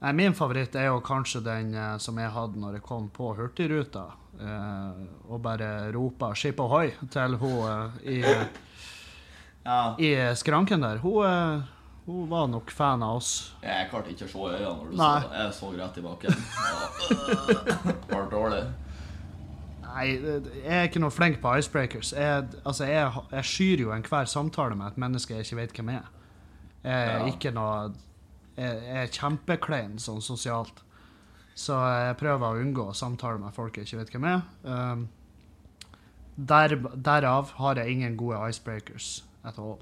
Nei, 0.00 0.12
Min 0.12 0.34
favoritt 0.34 0.74
er 0.74 0.88
jo 0.88 0.98
kanskje 1.00 1.44
den 1.44 1.74
uh, 1.74 1.98
som 1.98 2.18
jeg 2.18 2.34
hadde 2.34 2.58
når 2.58 2.80
jeg 2.80 2.82
kom 2.82 3.06
på 3.08 3.34
Hurtigruta, 3.38 4.08
og 5.28 5.42
bare 5.42 5.92
ropa 5.92 6.32
'skip 6.34 6.58
ohoi' 6.58 6.96
til 7.10 7.36
hun 7.36 7.92
i, 8.02 8.24
ja. 9.64 9.94
i 9.98 10.34
skranken 10.34 10.80
der. 10.80 10.98
Hun, 10.98 11.62
hun 12.06 12.28
var 12.30 12.46
nok 12.50 12.70
fan 12.74 13.02
av 13.02 13.16
oss. 13.20 13.52
Jeg 13.62 13.88
klarte 13.90 14.10
ikke 14.10 14.26
å 14.26 14.30
se 14.32 14.38
i 14.38 14.54
øynene 14.58 14.76
når 14.78 14.90
du 14.90 14.96
Nei. 14.96 15.20
så 15.22 15.28
det. 15.28 15.42
Jeg 15.42 15.52
så 15.58 15.72
rett 15.78 15.98
i 15.98 16.04
bakken. 16.06 16.34
Var 18.10 18.30
dårlig? 18.32 18.62
Nei, 19.82 20.06
jeg 20.08 20.72
er 20.72 20.86
ikke 20.88 21.02
noe 21.02 21.12
flink 21.12 21.38
på 21.42 21.52
icebreakers. 21.60 22.12
Jeg, 22.16 22.46
altså, 22.64 22.86
jeg, 22.88 23.22
jeg 23.34 23.44
skyr 23.50 23.82
jo 23.84 23.92
enhver 23.94 24.30
samtale 24.30 24.74
med 24.78 24.86
et 24.94 25.00
menneske 25.02 25.34
jeg 25.36 25.46
ikke 25.46 25.58
vet 25.60 25.74
hvem 25.76 25.90
er. 25.98 26.06
Jeg 26.82 26.92
er 27.12 27.18
Ja. 27.20 27.26
ikke 27.30 27.52
noe 27.54 27.92
Jeg 28.56 28.82
jeg 28.84 28.96
er 29.02 29.12
kjempeklein 29.14 29.94
sånn 30.02 30.20
sosialt. 30.20 30.82
Så 31.56 31.72
jeg 31.76 32.16
prøver 32.20 32.42
å 32.52 32.60
unngå 32.60 32.88
samtale 32.96 33.38
med 33.40 33.54
folk 33.56 33.76
jeg 33.78 33.86
ikke 33.86 33.98
vet 34.02 34.10
hvem 34.12 34.24
er. 34.28 34.42
Um, 34.64 35.06
der, 36.36 36.74
derav 36.96 37.52
har 37.60 37.74
jeg 37.80 37.92
ingen 37.94 38.16
gode 38.16 38.40
icebreakers 38.50 39.22
at 39.44 39.58
all. 39.58 39.78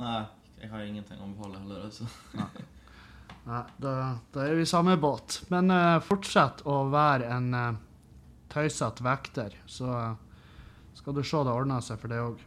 Nei, 0.00 0.24
jeg 0.66 0.74
har 0.74 0.84
ingenting 0.84 1.22
å 1.22 1.30
beholde 1.30 1.62
heller. 1.62 1.86
Altså. 1.86 2.04
Nei, 3.46 3.62
da, 3.78 3.92
da 4.34 4.44
er 4.44 4.58
vi 4.58 4.66
i 4.66 4.68
samme 4.68 4.98
båt. 4.98 5.40
Men 5.54 5.70
uh, 5.70 6.02
fortsett 6.02 6.64
å 6.66 6.82
være 6.90 7.30
en 7.30 7.48
uh, 7.54 7.78
tøysete 8.52 9.06
vekter, 9.06 9.54
så 9.70 9.86
uh, 9.94 10.50
skal 10.98 11.14
du 11.14 11.22
se 11.22 11.44
det 11.46 11.54
ordner 11.54 11.84
seg 11.86 12.02
for 12.02 12.10
det 12.10 12.18
òg. 12.24 12.42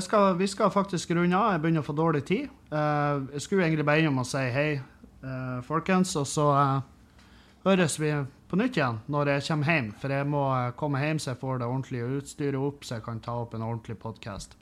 Skal, 0.00 0.34
vi 0.36 0.46
skal 0.48 0.70
faktisk 0.70 1.10
runde 1.10 1.36
av. 1.36 1.54
Jeg 1.54 1.62
begynner 1.64 1.80
å 1.80 1.86
få 1.86 1.94
dårlig 1.96 2.20
tid. 2.28 2.48
Eh, 2.68 3.20
jeg 3.32 3.40
skulle 3.40 3.64
egentlig 3.64 3.86
bare 3.88 4.02
innom 4.02 4.20
og 4.20 4.26
si 4.28 4.42
hei, 4.52 4.76
eh, 4.76 5.60
folkens, 5.64 6.12
og 6.20 6.26
så 6.28 6.44
eh, 6.52 7.22
høres 7.64 7.96
vi 7.96 8.12
på 8.48 8.58
nytt 8.60 8.76
igjen 8.76 9.00
når 9.08 9.32
jeg 9.32 9.46
kommer 9.48 9.72
hjem. 9.72 9.88
For 10.00 10.12
jeg 10.12 10.28
må 10.28 10.44
eh, 10.58 10.74
komme 10.76 11.00
hjem 11.00 11.22
så 11.24 11.32
jeg 11.32 11.40
får 11.40 11.62
det 11.62 11.70
ordentlige 11.70 12.10
utstyret 12.18 12.60
opp, 12.60 12.84
så 12.84 12.98
jeg 12.98 13.06
kan 13.08 13.22
ta 13.24 13.38
opp 13.40 13.56
en 13.56 13.64
ordentlig 13.64 13.96
podkast. 14.02 14.58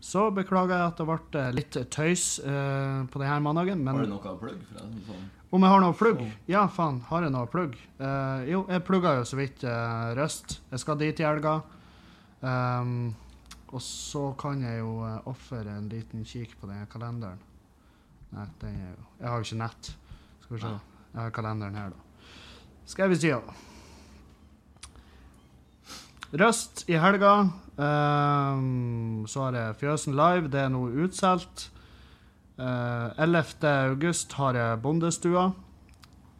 Så 0.00 0.30
beklager 0.32 0.78
jeg 0.78 0.90
at 0.90 1.00
det 1.00 1.06
ble 1.10 1.40
eh, 1.40 1.50
litt 1.52 1.76
tøys 1.92 2.24
uh, 2.40 3.04
på 3.12 3.20
denne 3.20 3.40
mandagen. 3.44 3.82
Men 3.84 3.98
Har 3.98 4.08
du 4.08 4.14
noe 4.14 4.36
plugg? 4.40 4.62
deg, 4.72 4.94
Sånn. 5.06 5.26
om 5.52 5.66
jeg 5.66 5.74
har 5.74 5.82
noe 5.84 5.96
plugg? 5.98 6.22
Ja, 6.48 6.62
faen, 6.72 7.02
har 7.10 7.26
jeg 7.26 7.34
noe 7.34 7.50
plugg? 7.52 7.76
Uh, 8.00 8.40
jo, 8.48 8.62
jeg 8.72 8.84
plugga 8.88 9.18
jo 9.18 9.26
så 9.28 9.36
vidt 9.40 9.64
uh, 9.68 10.14
Røst. 10.16 10.60
Jeg 10.72 10.82
skal 10.82 11.00
dit 11.02 11.20
i 11.20 11.28
helga. 11.28 11.58
Um, 12.40 13.12
og 13.70 13.82
så 13.84 14.30
kan 14.40 14.64
jeg 14.64 14.80
jo 14.80 14.96
uh, 15.04 15.20
ofre 15.28 15.60
en 15.68 15.90
liten 15.92 16.24
kikk 16.24 16.56
på 16.62 16.70
den 16.70 16.88
kalenderen. 16.90 17.42
Nei, 18.32 18.46
den 18.62 18.76
er 18.80 18.94
jo 18.94 19.04
Jeg 19.20 19.28
har 19.28 19.36
jo 19.36 19.48
ikke 19.50 19.62
nett. 19.66 19.92
Skal 20.46 20.56
vi 20.56 20.62
se. 20.64 20.76
Jeg 21.10 21.20
har 21.20 21.34
kalenderen 21.34 21.76
her, 21.76 21.92
da. 21.92 22.30
Skal 22.88 23.12
vi 23.12 23.20
se. 23.20 23.36
Røst 26.30 26.84
i 26.86 26.94
helga. 26.94 27.50
Um, 27.74 29.24
så 29.26 29.48
har 29.48 29.56
jeg 29.56 29.78
Fjøsen 29.80 30.14
Live. 30.14 30.50
Det 30.52 30.60
er 30.62 30.68
nå 30.70 30.84
utsolgt. 31.02 31.70
Uh, 32.60 33.10
11. 33.18 33.66
august 33.90 34.36
har 34.38 34.54
jeg 34.54 34.78
Bondestua. 34.82 35.48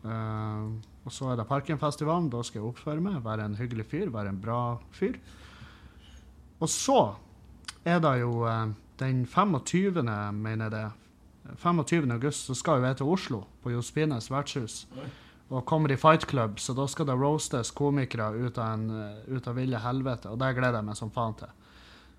Uh, 0.04 0.78
og 1.02 1.10
så 1.10 1.32
er 1.32 1.40
det 1.40 1.48
Parkenfestivalen. 1.48 2.28
Da 2.30 2.44
skal 2.46 2.60
jeg 2.60 2.68
oppføre 2.68 3.02
meg, 3.02 3.18
være 3.24 3.48
en 3.48 3.58
hyggelig 3.58 3.88
fyr, 3.90 4.12
være 4.14 4.30
en 4.30 4.38
bra 4.38 4.60
fyr. 4.94 5.18
Og 6.60 6.70
så 6.70 7.00
er 7.82 7.98
det 8.04 8.14
jo 8.20 8.44
uh, 8.46 8.70
den 9.02 9.24
25., 9.26 10.04
mener 10.38 10.68
jeg 10.68 10.76
det. 10.76 10.86
25. 11.58 12.12
august 12.12 12.46
så 12.46 12.54
skal 12.54 12.78
jo 12.78 12.86
jeg 12.86 13.00
til 13.00 13.10
Oslo, 13.10 13.42
på 13.62 13.72
Jospines 13.74 14.30
vertshus. 14.30 14.84
Oi. 14.94 15.08
Og 15.50 15.64
kommer 15.66 15.90
i 15.90 15.98
Fight 15.98 16.28
Club, 16.30 16.60
så 16.62 16.74
da 16.78 16.86
skal 16.86 17.08
det 17.08 17.16
roastes 17.18 17.72
komikere 17.74 18.30
ut 18.38 18.58
av, 18.58 18.76
en, 18.76 18.90
eh, 18.94 19.34
ut 19.34 19.48
av 19.50 19.56
ville 19.58 19.78
helvete. 19.82 20.30
Og 20.30 20.38
det 20.38 20.52
gleder 20.54 20.78
jeg 20.78 20.86
meg 20.86 20.98
som 20.98 21.10
faen 21.10 21.34
til. 21.40 21.50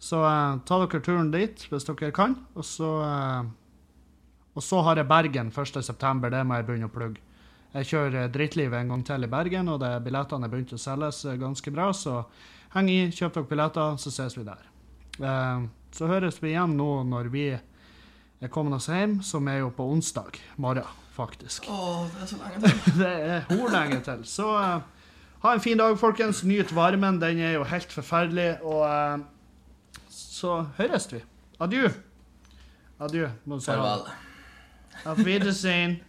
Så 0.02 0.20
eh, 0.26 0.60
ta 0.68 0.80
dere 0.82 1.04
turen 1.06 1.32
dit 1.32 1.66
hvis 1.72 1.88
dere 1.88 2.12
kan. 2.12 2.36
Og 2.60 2.68
så, 2.68 2.92
eh, 3.08 3.44
og 4.52 4.66
så 4.66 4.82
har 4.84 5.00
jeg 5.00 5.08
Bergen 5.08 5.52
1.9. 5.52 6.32
Det 6.34 6.44
må 6.44 6.60
jeg 6.60 6.68
begynne 6.68 6.92
å 6.92 6.96
plugge. 6.96 7.24
Jeg 7.72 7.88
kjører 7.88 8.26
eh, 8.26 8.32
Drittlivet 8.32 8.82
en 8.82 8.92
gang 8.92 9.04
til 9.08 9.24
i 9.24 9.32
Bergen, 9.32 9.70
og 9.72 9.80
det 9.84 9.94
billettene 10.04 10.48
er 10.48 10.52
begynt 10.52 10.76
å 10.76 10.82
selges 10.82 11.24
eh, 11.26 11.40
ganske 11.40 11.72
bra. 11.72 11.92
Så 11.96 12.18
heng 12.76 12.90
i, 12.92 13.00
kjøp 13.16 13.38
dere 13.38 13.52
billetter, 13.54 14.00
så 14.02 14.12
ses 14.12 14.36
vi 14.36 14.44
der. 14.48 14.66
Eh, 15.22 15.68
så 15.96 16.10
høres 16.12 16.42
vi 16.44 16.52
igjen 16.52 16.76
nå 16.80 16.92
når 17.08 17.32
vi 17.32 17.46
er 18.42 18.50
kommer 18.50 18.76
oss 18.78 18.90
hjem, 18.90 19.20
som 19.22 19.48
er 19.48 19.62
jo 19.62 19.70
på 19.76 19.86
onsdag 19.86 20.40
morgen, 20.58 20.88
faktisk. 21.14 21.68
Åh, 21.70 22.08
det 22.10 22.24
er 22.24 22.32
så 22.32 22.40
lenge 22.40 22.62
til. 22.64 22.94
Det 23.02 23.12
er 23.12 23.44
horlenge 23.52 24.00
til. 24.06 24.24
Så 24.26 24.48
uh, 24.58 24.82
ha 25.44 25.54
en 25.54 25.62
fin 25.62 25.78
dag, 25.78 25.98
folkens. 26.00 26.44
Nyt 26.44 26.74
varmen. 26.76 27.22
Den 27.22 27.40
er 27.40 27.54
jo 27.60 27.64
helt 27.70 27.94
forferdelig. 27.94 28.56
Og 28.62 28.82
uh, 28.82 29.20
så 30.10 30.66
høres 30.78 31.06
vi. 31.14 31.22
Adjø. 31.62 31.90
Adjø, 33.00 33.30
må 33.46 33.56
du 33.60 33.62
si. 33.62 33.72
Farvel. 33.72 34.10
Auf 35.06 35.22
Wiedersehen. 35.26 36.00